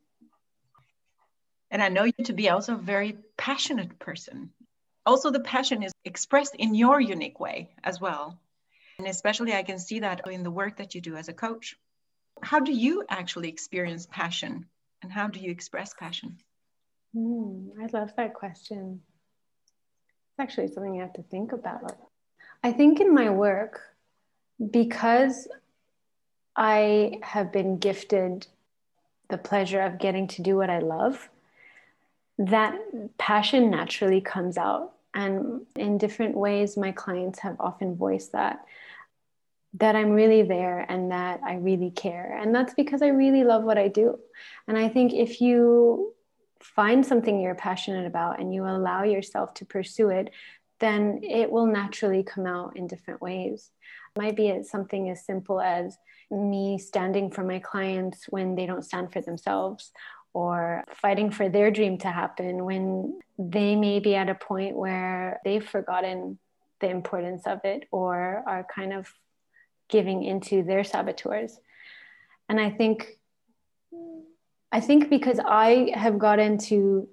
And 1.72 1.82
I 1.82 1.88
know 1.88 2.04
you 2.04 2.24
to 2.24 2.34
be 2.34 2.50
also 2.50 2.74
a 2.74 2.88
very 2.92 3.16
passionate 3.38 3.98
person. 3.98 4.50
Also, 5.06 5.30
the 5.30 5.40
passion 5.40 5.82
is 5.82 5.92
expressed 6.04 6.54
in 6.54 6.74
your 6.74 7.00
unique 7.00 7.40
way 7.40 7.70
as 7.82 7.98
well. 7.98 8.38
And 8.98 9.08
especially, 9.08 9.54
I 9.54 9.62
can 9.62 9.78
see 9.78 10.00
that 10.00 10.28
in 10.28 10.42
the 10.42 10.50
work 10.50 10.76
that 10.76 10.94
you 10.94 11.00
do 11.00 11.16
as 11.16 11.28
a 11.28 11.32
coach. 11.32 11.76
How 12.42 12.60
do 12.60 12.72
you 12.72 13.04
actually 13.08 13.48
experience 13.48 14.06
passion 14.06 14.66
and 15.02 15.10
how 15.10 15.28
do 15.28 15.40
you 15.40 15.50
express 15.50 15.94
passion? 15.94 16.36
Mm, 17.16 17.70
I 17.80 17.86
love 17.86 18.12
that 18.16 18.34
question. 18.34 19.00
It's 19.64 20.40
actually 20.40 20.68
something 20.68 20.94
you 20.94 21.00
have 21.00 21.14
to 21.14 21.22
think 21.22 21.52
about. 21.52 21.96
I 22.62 22.72
think 22.72 23.00
in 23.00 23.14
my 23.14 23.30
work, 23.30 23.80
because 24.70 25.48
I 26.54 27.18
have 27.22 27.50
been 27.50 27.78
gifted 27.78 28.46
the 29.30 29.38
pleasure 29.38 29.80
of 29.80 29.98
getting 29.98 30.28
to 30.28 30.42
do 30.42 30.56
what 30.56 30.68
I 30.68 30.80
love, 30.80 31.30
that 32.50 32.78
passion 33.18 33.70
naturally 33.70 34.20
comes 34.20 34.56
out. 34.56 34.92
And 35.14 35.66
in 35.76 35.98
different 35.98 36.36
ways, 36.36 36.76
my 36.76 36.92
clients 36.92 37.38
have 37.40 37.56
often 37.60 37.96
voiced 37.96 38.32
that 38.32 38.64
that 39.74 39.96
I'm 39.96 40.10
really 40.10 40.42
there 40.42 40.84
and 40.88 41.10
that 41.12 41.40
I 41.42 41.54
really 41.54 41.90
care. 41.90 42.38
And 42.38 42.54
that's 42.54 42.74
because 42.74 43.00
I 43.00 43.08
really 43.08 43.42
love 43.42 43.64
what 43.64 43.78
I 43.78 43.88
do. 43.88 44.18
And 44.68 44.76
I 44.76 44.88
think 44.88 45.14
if 45.14 45.40
you 45.40 46.14
find 46.60 47.04
something 47.04 47.40
you're 47.40 47.54
passionate 47.54 48.06
about 48.06 48.38
and 48.38 48.54
you 48.54 48.66
allow 48.66 49.02
yourself 49.02 49.54
to 49.54 49.64
pursue 49.64 50.10
it, 50.10 50.30
then 50.78 51.20
it 51.22 51.50
will 51.50 51.66
naturally 51.66 52.22
come 52.22 52.46
out 52.46 52.76
in 52.76 52.86
different 52.86 53.22
ways. 53.22 53.70
It 54.14 54.20
might 54.20 54.36
be 54.36 54.62
something 54.62 55.08
as 55.08 55.24
simple 55.24 55.60
as 55.60 55.96
me 56.30 56.78
standing 56.78 57.30
for 57.30 57.44
my 57.44 57.58
clients 57.58 58.26
when 58.28 58.54
they 58.54 58.66
don't 58.66 58.84
stand 58.84 59.12
for 59.12 59.20
themselves, 59.20 59.92
or 60.34 60.84
fighting 60.94 61.30
for 61.30 61.48
their 61.48 61.70
dream 61.70 61.98
to 61.98 62.08
happen 62.10 62.64
when 62.64 63.18
they 63.38 63.76
may 63.76 64.00
be 64.00 64.14
at 64.14 64.28
a 64.28 64.34
point 64.34 64.76
where 64.76 65.40
they've 65.44 65.66
forgotten 65.66 66.38
the 66.80 66.88
importance 66.88 67.46
of 67.46 67.60
it 67.64 67.86
or 67.90 68.42
are 68.46 68.66
kind 68.74 68.92
of 68.92 69.12
giving 69.88 70.24
into 70.24 70.62
their 70.62 70.84
saboteurs. 70.84 71.58
And 72.48 72.58
I 72.60 72.70
think 72.70 73.18
I 74.74 74.80
think 74.80 75.10
because 75.10 75.38
I 75.38 75.92
have 75.94 76.18
gotten 76.18 76.56
to 76.58 77.06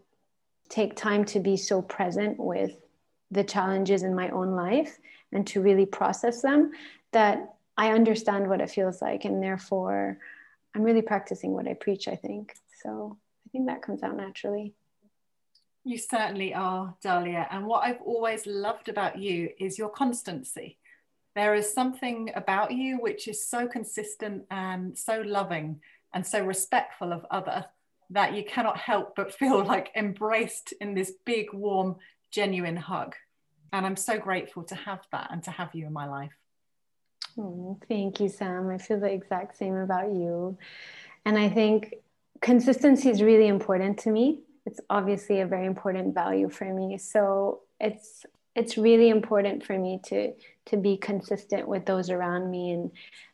take 0.69 0.95
time 0.95 1.25
to 1.25 1.41
be 1.41 1.57
so 1.57 1.81
present 1.81 2.39
with 2.39 2.71
the 3.31 3.43
challenges 3.43 4.01
in 4.03 4.15
my 4.15 4.29
own 4.29 4.51
life 4.51 4.97
and 5.33 5.45
to 5.47 5.61
really 5.61 5.85
process 5.85 6.41
them 6.41 6.71
that 7.11 7.55
I 7.77 7.91
understand 7.91 8.49
what 8.49 8.61
it 8.61 8.69
feels 8.69 9.01
like 9.01 9.25
and 9.25 9.43
therefore 9.43 10.19
I'm 10.73 10.83
really 10.83 11.01
practicing 11.01 11.51
what 11.51 11.67
I 11.67 11.73
preach 11.73 12.07
I 12.07 12.15
think 12.15 12.55
so 12.83 13.17
I 13.45 13.49
think 13.51 13.67
that 13.67 13.81
comes 13.81 14.03
out 14.03 14.15
naturally. 14.15 14.73
You 15.83 15.97
certainly 15.97 16.53
are, 16.53 16.95
Dalia. 17.03 17.47
And 17.49 17.65
what 17.65 17.83
I've 17.83 18.01
always 18.01 18.45
loved 18.45 18.89
about 18.89 19.17
you 19.17 19.49
is 19.59 19.77
your 19.77 19.89
constancy. 19.89 20.77
There 21.35 21.55
is 21.55 21.73
something 21.73 22.31
about 22.35 22.71
you 22.71 22.97
which 22.97 23.27
is 23.27 23.47
so 23.47 23.67
consistent 23.67 24.43
and 24.51 24.97
so 24.97 25.21
loving 25.21 25.79
and 26.13 26.25
so 26.25 26.43
respectful 26.43 27.13
of 27.13 27.25
other 27.31 27.65
that 28.09 28.33
you 28.33 28.43
cannot 28.43 28.77
help 28.77 29.15
but 29.15 29.33
feel 29.33 29.63
like 29.73 29.91
embraced 29.95 30.73
in 30.81 30.95
this 30.95 31.13
big, 31.25 31.53
warm, 31.53 31.95
genuine 32.31 32.75
hug. 32.75 33.15
And 33.71 33.85
I'm 33.85 33.95
so 33.95 34.17
grateful 34.17 34.63
to 34.63 34.75
have 34.75 35.01
that 35.11 35.29
and 35.31 35.43
to 35.43 35.51
have 35.51 35.73
you 35.73 35.85
in 35.85 35.93
my 35.93 36.07
life. 36.07 36.33
Oh, 37.37 37.79
thank 37.87 38.19
you, 38.19 38.27
Sam. 38.27 38.69
I 38.69 38.79
feel 38.79 38.99
the 38.99 39.11
exact 39.11 39.57
same 39.57 39.75
about 39.75 40.11
you. 40.11 40.57
And 41.25 41.37
I 41.37 41.49
think 41.49 41.95
consistency 42.41 43.09
is 43.09 43.21
really 43.21 43.47
important 43.47 43.99
to 43.99 44.11
me. 44.11 44.41
It's 44.65 44.79
obviously 44.89 45.41
a 45.41 45.47
very 45.47 45.65
important 45.65 46.13
value 46.13 46.49
for 46.49 46.73
me. 46.73 46.97
So 46.97 47.61
it's 47.79 48.25
it's 48.55 48.77
really 48.77 49.09
important 49.09 49.65
for 49.65 49.77
me 49.77 49.99
to 50.05 50.33
to 50.67 50.77
be 50.77 50.97
consistent 50.97 51.67
with 51.67 51.85
those 51.85 52.09
around 52.09 52.49
me 52.49 52.71
and 52.71 52.91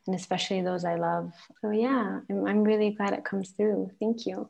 and 0.08 0.16
especially 0.16 0.62
those 0.62 0.86
I 0.86 0.96
love. 0.96 1.32
So 1.62 1.72
yeah, 1.72 2.20
I'm, 2.30 2.46
I'm 2.46 2.64
really 2.64 2.92
glad 2.92 3.14
it 3.14 3.26
comes 3.26 3.50
through. 3.52 3.92
Thank 4.00 4.26
you. 4.26 4.50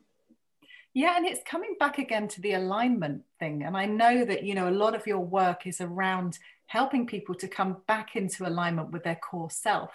Yeah, 0.94 1.18
and 1.18 1.26
it's 1.26 1.42
coming 1.46 1.76
back 1.78 1.98
again 1.98 2.30
to 2.30 2.42
the 2.42 2.54
alignment 2.54 3.24
thing. 3.38 3.64
And 3.64 3.76
I 3.76 3.86
know 3.86 4.24
that, 4.24 4.44
you 4.44 4.56
know, 4.56 4.70
a 4.70 4.72
lot 4.72 4.96
of 4.96 5.06
your 5.06 5.20
work 5.20 5.68
is 5.68 5.82
around 5.82 6.40
helping 6.68 7.06
people 7.06 7.36
to 7.36 7.50
come 7.50 7.78
back 7.86 8.16
into 8.16 8.48
alignment 8.48 8.92
with 8.92 9.04
their 9.04 9.18
core 9.18 9.50
self. 9.50 9.92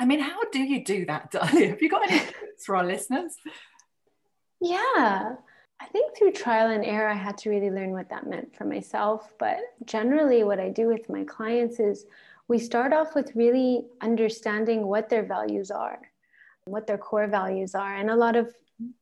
I 0.00 0.04
mean, 0.04 0.18
how 0.18 0.42
do 0.50 0.58
you 0.58 0.84
do 0.84 1.06
that, 1.06 1.30
Dalia? 1.32 1.70
Have 1.70 1.80
you 1.80 1.88
got 1.88 2.10
any 2.10 2.18
tips 2.24 2.66
for 2.66 2.74
our 2.74 2.84
listeners? 2.84 3.36
Yeah. 4.60 5.36
I 5.78 5.86
think 5.86 6.16
through 6.16 6.32
trial 6.32 6.70
and 6.70 6.84
error, 6.84 7.08
I 7.08 7.14
had 7.14 7.36
to 7.38 7.50
really 7.50 7.70
learn 7.70 7.90
what 7.90 8.08
that 8.08 8.26
meant 8.26 8.56
for 8.56 8.64
myself. 8.64 9.30
But 9.38 9.58
generally, 9.84 10.42
what 10.42 10.58
I 10.58 10.70
do 10.70 10.88
with 10.88 11.08
my 11.08 11.24
clients 11.24 11.78
is 11.78 12.06
we 12.48 12.58
start 12.58 12.92
off 12.92 13.14
with 13.14 13.36
really 13.36 13.86
understanding 14.00 14.86
what 14.86 15.08
their 15.08 15.24
values 15.24 15.70
are, 15.70 16.00
what 16.64 16.86
their 16.86 16.98
core 16.98 17.26
values 17.26 17.74
are, 17.74 17.94
and 17.94 18.10
a 18.10 18.16
lot 18.16 18.36
of 18.36 18.54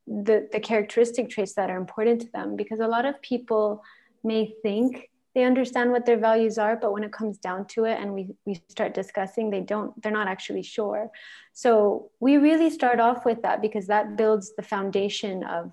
the, 0.06 0.48
the 0.52 0.60
characteristic 0.60 1.30
traits 1.30 1.54
that 1.54 1.70
are 1.70 1.76
important 1.76 2.22
to 2.22 2.32
them. 2.32 2.56
Because 2.56 2.80
a 2.80 2.88
lot 2.88 3.04
of 3.04 3.20
people 3.22 3.82
may 4.24 4.54
think 4.62 5.10
they 5.34 5.44
understand 5.44 5.90
what 5.90 6.06
their 6.06 6.16
values 6.16 6.58
are 6.58 6.76
but 6.76 6.92
when 6.92 7.04
it 7.04 7.12
comes 7.12 7.38
down 7.38 7.66
to 7.66 7.84
it 7.84 8.00
and 8.00 8.12
we, 8.12 8.28
we 8.46 8.60
start 8.68 8.94
discussing 8.94 9.50
they 9.50 9.60
don't 9.60 10.00
they're 10.02 10.12
not 10.12 10.28
actually 10.28 10.62
sure. 10.62 11.10
So 11.52 12.10
we 12.20 12.36
really 12.36 12.70
start 12.70 13.00
off 13.00 13.24
with 13.24 13.42
that 13.42 13.60
because 13.60 13.86
that 13.88 14.16
builds 14.16 14.54
the 14.56 14.62
foundation 14.62 15.44
of 15.44 15.72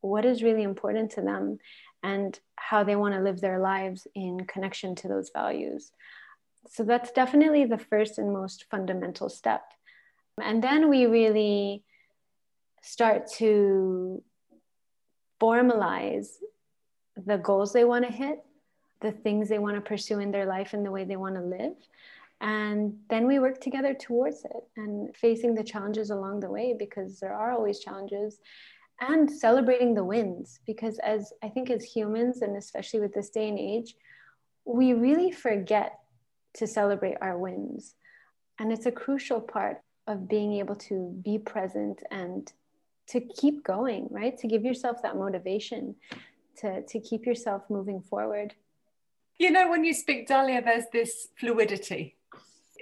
what 0.00 0.24
is 0.24 0.42
really 0.42 0.62
important 0.62 1.10
to 1.12 1.22
them 1.22 1.58
and 2.02 2.38
how 2.56 2.84
they 2.84 2.96
want 2.96 3.14
to 3.14 3.20
live 3.20 3.40
their 3.40 3.58
lives 3.58 4.06
in 4.14 4.44
connection 4.46 4.94
to 4.96 5.08
those 5.08 5.30
values. 5.34 5.92
So 6.70 6.84
that's 6.84 7.10
definitely 7.10 7.64
the 7.64 7.78
first 7.78 8.18
and 8.18 8.32
most 8.32 8.66
fundamental 8.70 9.28
step. 9.28 9.62
And 10.40 10.62
then 10.62 10.88
we 10.88 11.06
really 11.06 11.82
start 12.82 13.30
to 13.38 14.22
formalize 15.40 16.28
the 17.16 17.38
goals 17.38 17.72
they 17.72 17.84
want 17.84 18.04
to 18.06 18.12
hit 18.12 18.38
the 19.00 19.12
things 19.12 19.48
they 19.48 19.58
want 19.58 19.76
to 19.76 19.80
pursue 19.80 20.20
in 20.20 20.30
their 20.30 20.46
life 20.46 20.72
and 20.72 20.84
the 20.84 20.90
way 20.90 21.04
they 21.04 21.16
want 21.16 21.36
to 21.36 21.40
live. 21.40 21.74
And 22.40 22.98
then 23.10 23.26
we 23.26 23.38
work 23.38 23.60
together 23.60 23.94
towards 23.94 24.44
it 24.44 24.62
and 24.76 25.14
facing 25.16 25.54
the 25.54 25.64
challenges 25.64 26.10
along 26.10 26.40
the 26.40 26.50
way 26.50 26.74
because 26.78 27.18
there 27.18 27.34
are 27.34 27.52
always 27.52 27.80
challenges 27.80 28.38
and 29.00 29.30
celebrating 29.30 29.94
the 29.94 30.04
wins 30.04 30.60
because 30.66 30.98
as 31.00 31.32
I 31.42 31.48
think 31.48 31.70
as 31.70 31.84
humans 31.84 32.42
and 32.42 32.56
especially 32.56 33.00
with 33.00 33.14
this 33.14 33.30
day 33.30 33.48
and 33.48 33.58
age, 33.58 33.94
we 34.64 34.92
really 34.92 35.30
forget 35.30 35.98
to 36.54 36.66
celebrate 36.66 37.16
our 37.20 37.38
wins. 37.38 37.94
And 38.58 38.72
it's 38.72 38.86
a 38.86 38.92
crucial 38.92 39.40
part 39.40 39.82
of 40.06 40.28
being 40.28 40.54
able 40.54 40.74
to 40.74 41.20
be 41.22 41.38
present 41.38 42.02
and 42.10 42.50
to 43.08 43.20
keep 43.20 43.64
going, 43.64 44.08
right? 44.10 44.36
To 44.38 44.46
give 44.46 44.64
yourself 44.64 45.02
that 45.02 45.16
motivation 45.16 45.94
to, 46.58 46.82
to 46.82 47.00
keep 47.00 47.24
yourself 47.24 47.62
moving 47.70 48.00
forward. 48.00 48.54
You 49.38 49.52
know, 49.52 49.70
when 49.70 49.84
you 49.84 49.94
speak 49.94 50.28
Dalia, 50.28 50.64
there's 50.64 50.86
this 50.92 51.28
fluidity. 51.38 52.16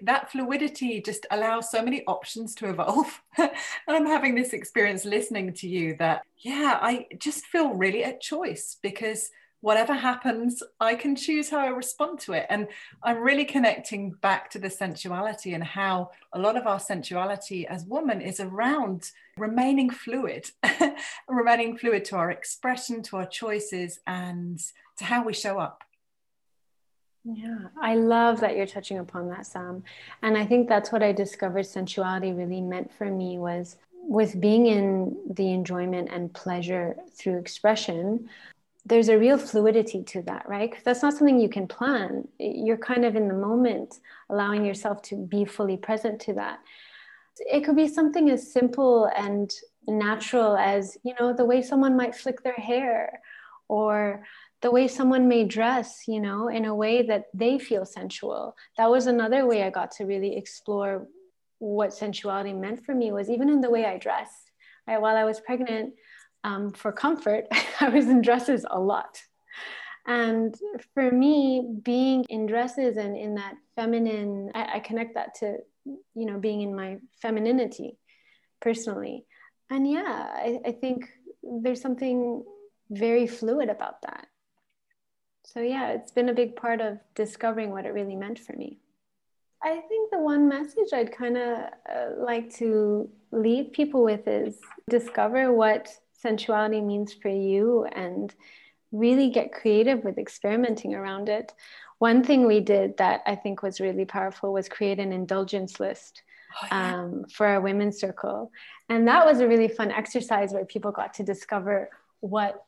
That 0.02 0.32
fluidity 0.32 1.02
just 1.02 1.26
allows 1.30 1.70
so 1.70 1.82
many 1.82 2.02
options 2.06 2.54
to 2.56 2.70
evolve. 2.70 3.22
and 3.38 3.50
I'm 3.86 4.06
having 4.06 4.34
this 4.34 4.54
experience 4.54 5.04
listening 5.04 5.52
to 5.54 5.68
you 5.68 5.96
that, 5.98 6.22
yeah, 6.38 6.78
I 6.80 7.08
just 7.18 7.44
feel 7.44 7.74
really 7.74 8.04
at 8.04 8.22
choice 8.22 8.78
because 8.82 9.30
whatever 9.60 9.92
happens, 9.92 10.62
I 10.80 10.94
can 10.94 11.14
choose 11.14 11.50
how 11.50 11.58
I 11.58 11.68
respond 11.68 12.20
to 12.20 12.32
it. 12.32 12.46
And 12.48 12.68
I'm 13.02 13.18
really 13.18 13.44
connecting 13.44 14.12
back 14.22 14.48
to 14.50 14.58
the 14.58 14.70
sensuality 14.70 15.52
and 15.52 15.64
how 15.64 16.10
a 16.32 16.38
lot 16.38 16.56
of 16.56 16.66
our 16.66 16.80
sensuality 16.80 17.66
as 17.66 17.84
women 17.84 18.22
is 18.22 18.40
around 18.40 19.10
remaining 19.36 19.90
fluid, 19.90 20.50
remaining 21.28 21.76
fluid 21.76 22.06
to 22.06 22.16
our 22.16 22.30
expression, 22.30 23.02
to 23.02 23.18
our 23.18 23.26
choices, 23.26 24.00
and 24.06 24.58
to 24.96 25.04
how 25.04 25.22
we 25.22 25.34
show 25.34 25.58
up. 25.58 25.82
Yeah, 27.28 27.58
I 27.80 27.96
love 27.96 28.40
that 28.40 28.56
you're 28.56 28.66
touching 28.66 28.98
upon 28.98 29.28
that, 29.30 29.46
Sam. 29.46 29.82
And 30.22 30.36
I 30.36 30.46
think 30.46 30.68
that's 30.68 30.92
what 30.92 31.02
I 31.02 31.10
discovered 31.12 31.66
sensuality 31.66 32.32
really 32.32 32.60
meant 32.60 32.92
for 32.92 33.06
me 33.06 33.38
was 33.38 33.76
with 34.00 34.40
being 34.40 34.66
in 34.66 35.16
the 35.28 35.52
enjoyment 35.52 36.08
and 36.12 36.32
pleasure 36.32 36.94
through 37.12 37.38
expression, 37.38 38.28
there's 38.84 39.08
a 39.08 39.18
real 39.18 39.38
fluidity 39.38 40.04
to 40.04 40.22
that, 40.22 40.48
right? 40.48 40.70
Because 40.70 40.84
that's 40.84 41.02
not 41.02 41.14
something 41.14 41.40
you 41.40 41.48
can 41.48 41.66
plan. 41.66 42.28
You're 42.38 42.76
kind 42.76 43.04
of 43.04 43.16
in 43.16 43.26
the 43.26 43.34
moment, 43.34 43.98
allowing 44.30 44.64
yourself 44.64 45.02
to 45.02 45.16
be 45.16 45.44
fully 45.44 45.76
present 45.76 46.20
to 46.22 46.34
that. 46.34 46.60
It 47.40 47.64
could 47.64 47.74
be 47.74 47.88
something 47.88 48.30
as 48.30 48.52
simple 48.52 49.10
and 49.16 49.52
natural 49.88 50.56
as, 50.56 50.96
you 51.02 51.14
know, 51.18 51.32
the 51.32 51.44
way 51.44 51.62
someone 51.62 51.96
might 51.96 52.14
flick 52.14 52.44
their 52.44 52.54
hair 52.54 53.20
or 53.68 54.24
the 54.66 54.72
way 54.72 54.88
someone 54.88 55.28
may 55.28 55.44
dress, 55.44 56.08
you 56.08 56.20
know, 56.20 56.48
in 56.48 56.64
a 56.64 56.74
way 56.74 57.00
that 57.00 57.26
they 57.32 57.56
feel 57.56 57.84
sensual. 57.84 58.56
That 58.76 58.90
was 58.90 59.06
another 59.06 59.46
way 59.46 59.62
I 59.62 59.70
got 59.70 59.92
to 59.92 60.04
really 60.06 60.36
explore 60.36 61.06
what 61.58 61.94
sensuality 61.94 62.52
meant 62.52 62.84
for 62.84 62.92
me 62.92 63.12
was 63.12 63.30
even 63.30 63.48
in 63.48 63.60
the 63.60 63.70
way 63.70 63.84
I 63.84 63.96
dressed. 63.96 64.50
Right? 64.88 65.00
While 65.00 65.16
I 65.16 65.22
was 65.22 65.38
pregnant, 65.38 65.94
um, 66.42 66.72
for 66.72 66.90
comfort, 66.90 67.44
I 67.80 67.90
was 67.90 68.06
in 68.06 68.22
dresses 68.22 68.66
a 68.68 68.80
lot. 68.80 69.22
And 70.04 70.52
for 70.94 71.12
me, 71.12 71.78
being 71.84 72.24
in 72.28 72.46
dresses 72.46 72.96
and 72.96 73.16
in 73.16 73.36
that 73.36 73.54
feminine, 73.76 74.50
I, 74.52 74.62
I 74.74 74.78
connect 74.80 75.14
that 75.14 75.36
to, 75.36 75.58
you 75.84 76.26
know, 76.26 76.38
being 76.40 76.62
in 76.62 76.74
my 76.74 76.96
femininity 77.22 77.98
personally. 78.60 79.26
And 79.70 79.88
yeah, 79.88 80.28
I, 80.34 80.58
I 80.66 80.72
think 80.72 81.08
there's 81.62 81.80
something 81.80 82.42
very 82.90 83.28
fluid 83.28 83.68
about 83.68 84.02
that. 84.02 84.26
So 85.46 85.60
yeah, 85.60 85.92
it's 85.92 86.10
been 86.10 86.28
a 86.28 86.34
big 86.34 86.56
part 86.56 86.80
of 86.80 86.98
discovering 87.14 87.70
what 87.70 87.86
it 87.86 87.94
really 87.94 88.16
meant 88.16 88.40
for 88.40 88.52
me. 88.54 88.80
I 89.62 89.80
think 89.88 90.10
the 90.10 90.18
one 90.18 90.48
message 90.48 90.88
I'd 90.92 91.16
kind 91.16 91.36
of 91.36 91.58
uh, 91.88 92.10
like 92.18 92.52
to 92.56 93.08
leave 93.30 93.72
people 93.72 94.02
with 94.02 94.26
is 94.26 94.58
discover 94.90 95.52
what 95.52 95.88
sensuality 96.12 96.80
means 96.80 97.14
for 97.14 97.28
you 97.28 97.86
and 97.92 98.34
really 98.90 99.30
get 99.30 99.52
creative 99.52 100.02
with 100.02 100.18
experimenting 100.18 100.94
around 100.94 101.28
it. 101.28 101.52
One 101.98 102.24
thing 102.24 102.44
we 102.44 102.58
did 102.58 102.96
that 102.96 103.22
I 103.24 103.36
think 103.36 103.62
was 103.62 103.80
really 103.80 104.04
powerful 104.04 104.52
was 104.52 104.68
create 104.68 104.98
an 104.98 105.12
indulgence 105.12 105.78
list 105.78 106.22
oh, 106.60 106.66
yeah. 106.66 106.94
um, 106.96 107.24
for 107.32 107.46
our 107.46 107.60
women's 107.60 108.00
circle. 108.00 108.50
And 108.88 109.06
that 109.06 109.24
was 109.24 109.38
a 109.38 109.46
really 109.48 109.68
fun 109.68 109.92
exercise 109.92 110.52
where 110.52 110.64
people 110.64 110.90
got 110.90 111.14
to 111.14 111.22
discover 111.22 111.88
what 112.18 112.66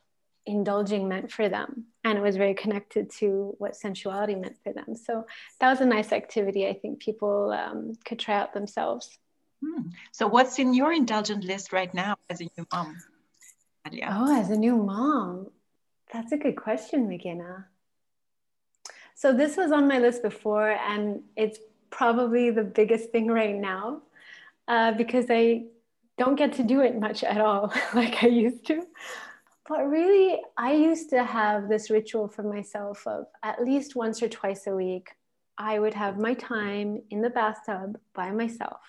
indulging 0.48 1.08
meant 1.08 1.30
for 1.30 1.48
them. 1.48 1.84
And 2.04 2.18
it 2.18 2.22
was 2.22 2.36
very 2.36 2.54
connected 2.54 3.10
to 3.18 3.54
what 3.58 3.76
sensuality 3.76 4.34
meant 4.34 4.56
for 4.64 4.72
them. 4.72 4.96
So 4.96 5.26
that 5.60 5.70
was 5.70 5.80
a 5.80 5.86
nice 5.86 6.12
activity 6.12 6.66
I 6.66 6.74
think 6.74 7.00
people 7.00 7.52
um, 7.52 7.94
could 8.04 8.18
try 8.18 8.34
out 8.34 8.52
themselves. 8.54 9.18
Hmm. 9.64 9.88
So, 10.12 10.28
what's 10.28 10.58
in 10.60 10.72
your 10.72 10.92
indulgent 10.92 11.42
list 11.44 11.72
right 11.72 11.92
now 11.92 12.16
as 12.30 12.40
a 12.40 12.44
new 12.44 12.66
mom? 12.72 12.96
Oh, 14.08 14.40
as 14.40 14.50
a 14.50 14.56
new 14.56 14.76
mom, 14.76 15.48
that's 16.12 16.32
a 16.32 16.36
good 16.36 16.56
question, 16.56 17.08
McGinna. 17.08 17.64
So 19.14 19.32
this 19.32 19.56
was 19.56 19.72
on 19.72 19.88
my 19.88 19.98
list 19.98 20.22
before, 20.22 20.70
and 20.70 21.22
it's 21.36 21.58
probably 21.90 22.50
the 22.50 22.62
biggest 22.62 23.10
thing 23.10 23.26
right 23.26 23.54
now 23.54 24.02
uh, 24.68 24.92
because 24.92 25.26
I 25.28 25.64
don't 26.18 26.36
get 26.36 26.52
to 26.54 26.62
do 26.62 26.82
it 26.82 26.98
much 26.98 27.24
at 27.24 27.40
all 27.40 27.72
like 27.94 28.22
I 28.22 28.28
used 28.28 28.66
to. 28.66 28.86
But 29.68 29.86
really, 29.86 30.40
I 30.56 30.72
used 30.72 31.10
to 31.10 31.22
have 31.22 31.68
this 31.68 31.90
ritual 31.90 32.26
for 32.26 32.42
myself 32.42 33.06
of 33.06 33.26
at 33.42 33.62
least 33.62 33.94
once 33.94 34.22
or 34.22 34.28
twice 34.28 34.66
a 34.66 34.74
week, 34.74 35.10
I 35.58 35.78
would 35.78 35.92
have 35.92 36.18
my 36.18 36.32
time 36.32 37.02
in 37.10 37.20
the 37.20 37.28
bathtub 37.28 37.98
by 38.14 38.30
myself. 38.30 38.80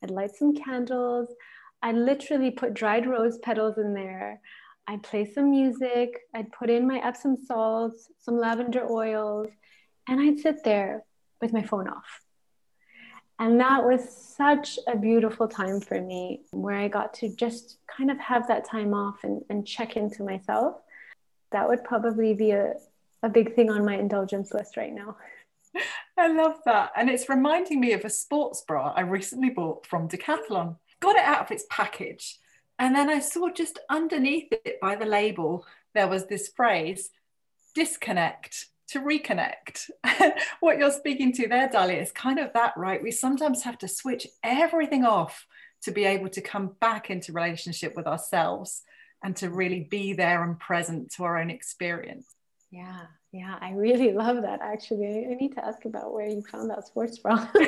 I'd 0.00 0.12
light 0.12 0.36
some 0.36 0.54
candles. 0.54 1.28
I'd 1.82 1.96
literally 1.96 2.52
put 2.52 2.74
dried 2.74 3.06
rose 3.06 3.38
petals 3.38 3.78
in 3.78 3.94
there. 3.94 4.40
I'd 4.86 5.02
play 5.02 5.24
some 5.24 5.50
music. 5.50 6.20
I'd 6.32 6.52
put 6.52 6.70
in 6.70 6.86
my 6.86 6.98
Epsom 7.04 7.36
salts, 7.36 8.08
some 8.20 8.38
lavender 8.38 8.86
oils, 8.88 9.48
and 10.08 10.20
I'd 10.20 10.38
sit 10.38 10.62
there 10.62 11.02
with 11.40 11.52
my 11.52 11.62
phone 11.62 11.88
off. 11.88 12.20
And 13.38 13.60
that 13.60 13.84
was 13.84 14.08
such 14.08 14.78
a 14.88 14.96
beautiful 14.96 15.46
time 15.46 15.80
for 15.80 16.00
me 16.00 16.42
where 16.50 16.74
I 16.74 16.88
got 16.88 17.14
to 17.14 17.28
just 17.28 17.78
kind 17.86 18.10
of 18.10 18.18
have 18.18 18.48
that 18.48 18.64
time 18.64 18.94
off 18.94 19.22
and, 19.22 19.42
and 19.48 19.66
check 19.66 19.96
into 19.96 20.24
myself. 20.24 20.76
That 21.52 21.68
would 21.68 21.84
probably 21.84 22.34
be 22.34 22.50
a, 22.50 22.74
a 23.22 23.28
big 23.28 23.54
thing 23.54 23.70
on 23.70 23.84
my 23.84 23.96
indulgence 23.96 24.52
list 24.52 24.76
right 24.76 24.92
now. 24.92 25.16
I 26.16 26.28
love 26.28 26.56
that. 26.64 26.90
And 26.96 27.08
it's 27.08 27.28
reminding 27.28 27.78
me 27.78 27.92
of 27.92 28.04
a 28.04 28.10
sports 28.10 28.64
bra 28.66 28.92
I 28.96 29.02
recently 29.02 29.50
bought 29.50 29.86
from 29.86 30.08
Decathlon 30.08 30.76
got 31.00 31.16
it 31.16 31.24
out 31.24 31.42
of 31.42 31.50
its 31.50 31.64
package. 31.70 32.38
And 32.78 32.94
then 32.94 33.08
I 33.08 33.20
saw 33.20 33.50
just 33.50 33.78
underneath 33.90 34.48
it 34.52 34.80
by 34.80 34.96
the 34.96 35.06
label, 35.06 35.66
there 35.94 36.08
was 36.08 36.26
this 36.26 36.48
phrase 36.48 37.10
disconnect 37.74 38.66
to 38.88 39.00
reconnect. 39.00 39.90
what 40.60 40.78
you're 40.78 40.90
speaking 40.90 41.32
to 41.34 41.48
there, 41.48 41.68
Dalia, 41.68 42.02
is 42.02 42.12
kind 42.12 42.38
of 42.38 42.52
that, 42.54 42.74
right? 42.76 43.02
We 43.02 43.10
sometimes 43.10 43.62
have 43.62 43.78
to 43.78 43.88
switch 43.88 44.26
everything 44.42 45.04
off 45.04 45.46
to 45.82 45.90
be 45.90 46.04
able 46.04 46.28
to 46.30 46.40
come 46.40 46.74
back 46.80 47.10
into 47.10 47.32
relationship 47.32 47.94
with 47.94 48.06
ourselves 48.06 48.82
and 49.22 49.36
to 49.36 49.50
really 49.50 49.86
be 49.90 50.12
there 50.12 50.44
and 50.44 50.58
present 50.58 51.12
to 51.12 51.24
our 51.24 51.38
own 51.38 51.50
experience. 51.50 52.34
Yeah, 52.70 53.02
yeah, 53.32 53.58
I 53.60 53.72
really 53.72 54.12
love 54.24 54.42
that 54.42 54.60
actually. 54.62 55.26
I 55.30 55.34
need 55.34 55.54
to 55.54 55.64
ask 55.64 55.84
about 55.84 56.12
where 56.12 56.28
you 56.28 56.42
found 56.42 56.70
that 56.70 56.86
sports 56.86 57.18
from. 57.18 57.48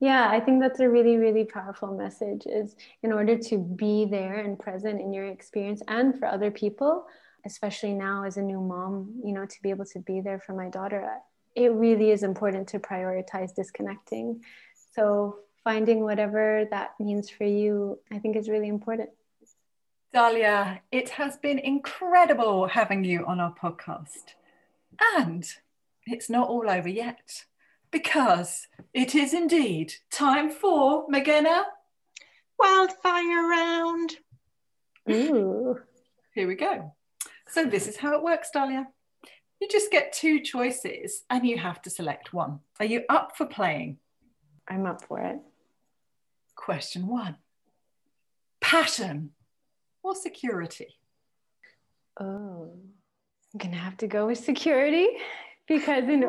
yeah 0.00 0.28
i 0.28 0.40
think 0.40 0.60
that's 0.60 0.80
a 0.80 0.88
really 0.88 1.16
really 1.16 1.44
powerful 1.44 1.96
message 1.96 2.42
is 2.46 2.74
in 3.02 3.12
order 3.12 3.38
to 3.38 3.58
be 3.58 4.04
there 4.04 4.40
and 4.40 4.58
present 4.58 5.00
in 5.00 5.12
your 5.12 5.26
experience 5.26 5.82
and 5.88 6.18
for 6.18 6.26
other 6.26 6.50
people 6.50 7.06
especially 7.44 7.92
now 7.92 8.24
as 8.24 8.36
a 8.36 8.42
new 8.42 8.60
mom 8.60 9.12
you 9.24 9.32
know 9.32 9.46
to 9.46 9.56
be 9.62 9.70
able 9.70 9.84
to 9.84 9.98
be 10.00 10.20
there 10.20 10.38
for 10.38 10.54
my 10.54 10.68
daughter 10.68 11.08
it 11.54 11.72
really 11.72 12.10
is 12.10 12.22
important 12.22 12.68
to 12.68 12.78
prioritize 12.78 13.54
disconnecting 13.54 14.40
so 14.94 15.36
finding 15.64 16.00
whatever 16.00 16.66
that 16.70 16.90
means 16.98 17.28
for 17.30 17.44
you 17.44 17.98
i 18.12 18.18
think 18.18 18.36
is 18.36 18.48
really 18.48 18.68
important 18.68 19.10
dalia 20.14 20.80
it 20.90 21.10
has 21.10 21.36
been 21.36 21.58
incredible 21.58 22.66
having 22.66 23.04
you 23.04 23.24
on 23.26 23.40
our 23.40 23.54
podcast 23.54 24.34
and 25.16 25.54
it's 26.06 26.28
not 26.30 26.48
all 26.48 26.68
over 26.68 26.88
yet 26.88 27.44
because 27.90 28.68
it 28.94 29.14
is 29.14 29.34
indeed 29.34 29.94
time 30.10 30.50
for 30.50 31.08
McGinna 31.08 31.64
wildfire 32.58 33.48
round. 33.48 34.16
Ooh. 35.10 35.78
Here 36.34 36.46
we 36.46 36.54
go. 36.54 36.94
So 37.50 37.64
this 37.64 37.88
is 37.88 37.96
how 37.96 38.14
it 38.14 38.22
works, 38.22 38.50
Dalia. 38.54 38.86
You 39.60 39.68
just 39.68 39.90
get 39.90 40.12
two 40.12 40.40
choices 40.40 41.24
and 41.28 41.46
you 41.46 41.58
have 41.58 41.82
to 41.82 41.90
select 41.90 42.32
one. 42.32 42.60
Are 42.78 42.86
you 42.86 43.02
up 43.08 43.36
for 43.36 43.44
playing? 43.44 43.98
I'm 44.68 44.86
up 44.86 45.04
for 45.04 45.20
it. 45.20 45.38
Question 46.54 47.08
one 47.08 47.36
Passion 48.60 49.30
or 50.02 50.14
security? 50.14 50.96
Oh, 52.20 52.70
I'm 53.52 53.58
going 53.58 53.72
to 53.72 53.78
have 53.78 53.96
to 53.98 54.06
go 54.06 54.28
with 54.28 54.38
security 54.38 55.08
because 55.68 56.04
in, 56.04 56.24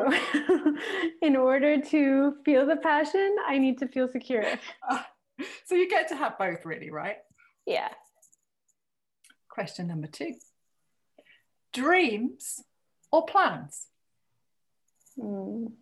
in 1.22 1.36
order 1.36 1.80
to 1.80 2.34
feel 2.44 2.66
the 2.66 2.76
passion, 2.76 3.36
I 3.46 3.58
need 3.58 3.78
to 3.78 3.86
feel 3.86 4.08
secure. 4.08 4.44
Uh, 4.88 5.02
so 5.66 5.76
you 5.76 5.88
get 5.88 6.08
to 6.08 6.16
have 6.16 6.36
both, 6.36 6.64
really, 6.64 6.90
right? 6.90 7.18
Yeah. 7.64 7.88
Question 9.48 9.86
number 9.86 10.08
two 10.08 10.34
Dreams 11.72 12.62
or 13.10 13.24
plans? 13.26 13.86
Mm. 15.18 15.72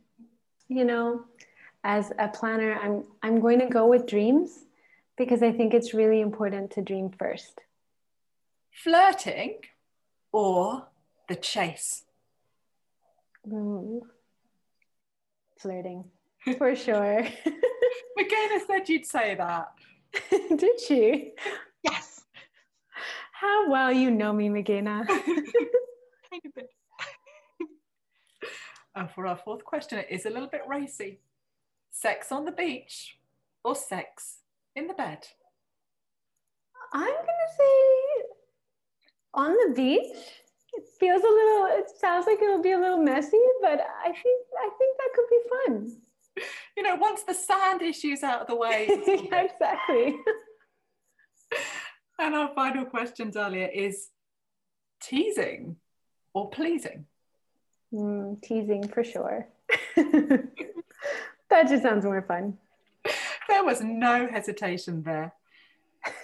You 0.69 0.85
know, 0.85 1.25
as 1.83 2.13
a 2.19 2.29
planner, 2.29 2.75
I'm 2.75 3.05
I'm 3.23 3.41
going 3.41 3.61
to 3.61 3.67
go 3.67 3.87
with 3.87 4.07
dreams 4.07 4.67
because 5.17 5.43
I 5.43 5.53
think 5.53 5.75
it's 5.75 5.93
really 5.95 6.21
important 6.21 6.73
to 6.73 6.83
dream 6.83 7.11
first. 7.11 7.61
Flirting 8.73 9.59
or 10.33 10.87
the 11.29 11.37
chase? 11.37 12.05
Mm. 13.47 14.01
Flirting, 15.59 16.05
for 16.59 16.75
sure. 16.75 17.27
Magana 18.19 18.67
said 18.67 18.89
you'd 18.89 19.07
say 19.07 19.35
that. 19.35 19.73
Did 20.57 20.81
she? 20.81 21.33
Yes. 21.83 22.10
How 23.41 23.71
well 23.71 23.91
you 23.91 24.11
know 24.11 24.35
me, 24.35 24.51
Magana. 24.51 25.07
kind 25.07 26.43
of 26.45 26.55
bit. 26.55 26.69
And 28.95 29.11
for 29.11 29.27
our 29.27 29.37
fourth 29.37 29.65
question, 29.65 29.99
it 29.99 30.09
is 30.11 30.27
a 30.27 30.31
little 30.31 30.49
bit 30.49 30.63
racy. 30.69 31.21
Sex 31.91 32.31
on 32.33 32.45
the 32.45 32.53
beach 32.53 33.17
or 33.65 33.75
sex 33.75 34.41
in 34.77 34.89
the 34.89 34.95
bed? 34.95 35.27
I'm 36.93 37.07
gonna 37.07 37.51
say 37.57 38.25
on 39.33 39.53
the 39.53 39.75
beach. 39.75 40.17
It 40.73 40.85
feels 40.99 41.23
a 41.23 41.27
little. 41.27 41.67
It 41.79 41.91
sounds 41.99 42.27
like 42.27 42.43
it'll 42.43 42.63
be 42.63 42.73
a 42.73 42.79
little 42.79 43.03
messy, 43.03 43.41
but 43.63 43.81
I 44.05 44.13
think 44.13 44.47
I 44.59 44.69
think 44.79 44.99
that 44.99 45.15
could 45.15 45.29
be 45.31 45.41
fun. 45.51 45.97
You 46.77 46.85
know, 46.85 46.95
once 46.95 47.23
the 47.25 47.35
sand 47.35 47.83
issue's 47.83 48.23
out 48.23 48.43
of 48.43 48.47
the 48.47 48.55
way. 48.55 48.87
yeah, 49.07 49.43
exactly. 49.43 50.17
and 52.21 52.35
our 52.35 52.55
final 52.55 52.85
question, 52.85 53.31
Dalia, 53.31 53.71
is 53.73 54.09
teasing 55.03 55.77
or 56.35 56.51
pleasing? 56.51 57.07
Mm, 57.93 58.41
teasing 58.43 58.87
for 58.87 59.03
sure. 59.03 59.49
that 59.97 61.69
just 61.69 61.83
sounds 61.83 62.05
more 62.05 62.23
fun. 62.23 62.59
There 63.49 63.65
was 63.65 63.81
no 63.83 64.29
hesitation 64.29 65.03
there. 65.03 65.35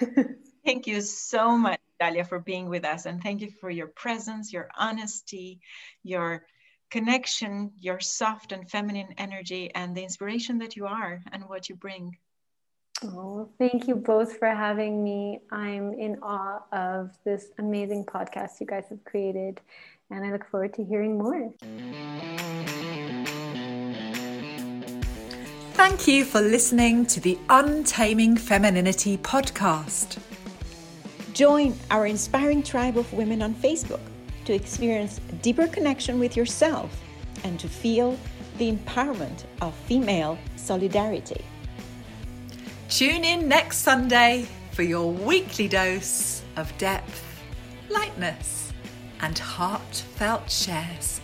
Thank 0.64 0.86
you 0.86 1.00
so 1.00 1.56
much, 1.56 1.80
Dalia, 2.00 2.26
for 2.26 2.38
being 2.38 2.68
with 2.68 2.84
us. 2.84 3.06
And 3.06 3.22
thank 3.22 3.40
you 3.40 3.50
for 3.60 3.70
your 3.70 3.86
presence, 3.86 4.52
your 4.52 4.68
honesty, 4.76 5.60
your 6.02 6.44
connection, 6.90 7.70
your 7.78 8.00
soft 8.00 8.50
and 8.50 8.68
feminine 8.68 9.14
energy, 9.16 9.70
and 9.74 9.96
the 9.96 10.02
inspiration 10.02 10.58
that 10.58 10.74
you 10.74 10.86
are 10.86 11.22
and 11.30 11.48
what 11.48 11.68
you 11.68 11.76
bring. 11.76 12.16
Oh, 13.04 13.48
thank 13.58 13.86
you 13.86 13.94
both 13.94 14.38
for 14.38 14.48
having 14.48 15.04
me. 15.04 15.40
I'm 15.52 15.92
in 15.92 16.18
awe 16.22 16.62
of 16.72 17.10
this 17.24 17.48
amazing 17.58 18.06
podcast 18.06 18.58
you 18.58 18.66
guys 18.66 18.84
have 18.88 19.04
created, 19.04 19.60
and 20.10 20.24
I 20.24 20.32
look 20.32 20.48
forward 20.48 20.72
to 20.74 20.84
hearing 20.84 21.18
more. 21.18 21.52
Thank 25.74 26.08
you 26.08 26.24
for 26.24 26.40
listening 26.40 27.04
to 27.06 27.20
the 27.20 27.38
Untaming 27.50 28.36
Femininity 28.36 29.18
podcast. 29.18 30.18
Join 31.34 31.74
our 31.90 32.06
inspiring 32.06 32.62
tribe 32.62 32.96
of 32.96 33.12
women 33.12 33.42
on 33.42 33.54
Facebook 33.54 34.00
to 34.46 34.54
experience 34.54 35.20
deeper 35.42 35.66
connection 35.66 36.18
with 36.18 36.34
yourself 36.34 36.98
and 37.44 37.60
to 37.60 37.68
feel 37.68 38.18
the 38.56 38.72
empowerment 38.72 39.44
of 39.60 39.74
female 39.74 40.38
solidarity. 40.56 41.44
Tune 42.88 43.24
in 43.24 43.48
next 43.48 43.78
Sunday 43.78 44.46
for 44.70 44.84
your 44.84 45.10
weekly 45.10 45.66
dose 45.66 46.42
of 46.56 46.72
depth, 46.78 47.20
lightness, 47.90 48.72
and 49.20 49.36
heartfelt 49.36 50.48
shares. 50.48 51.20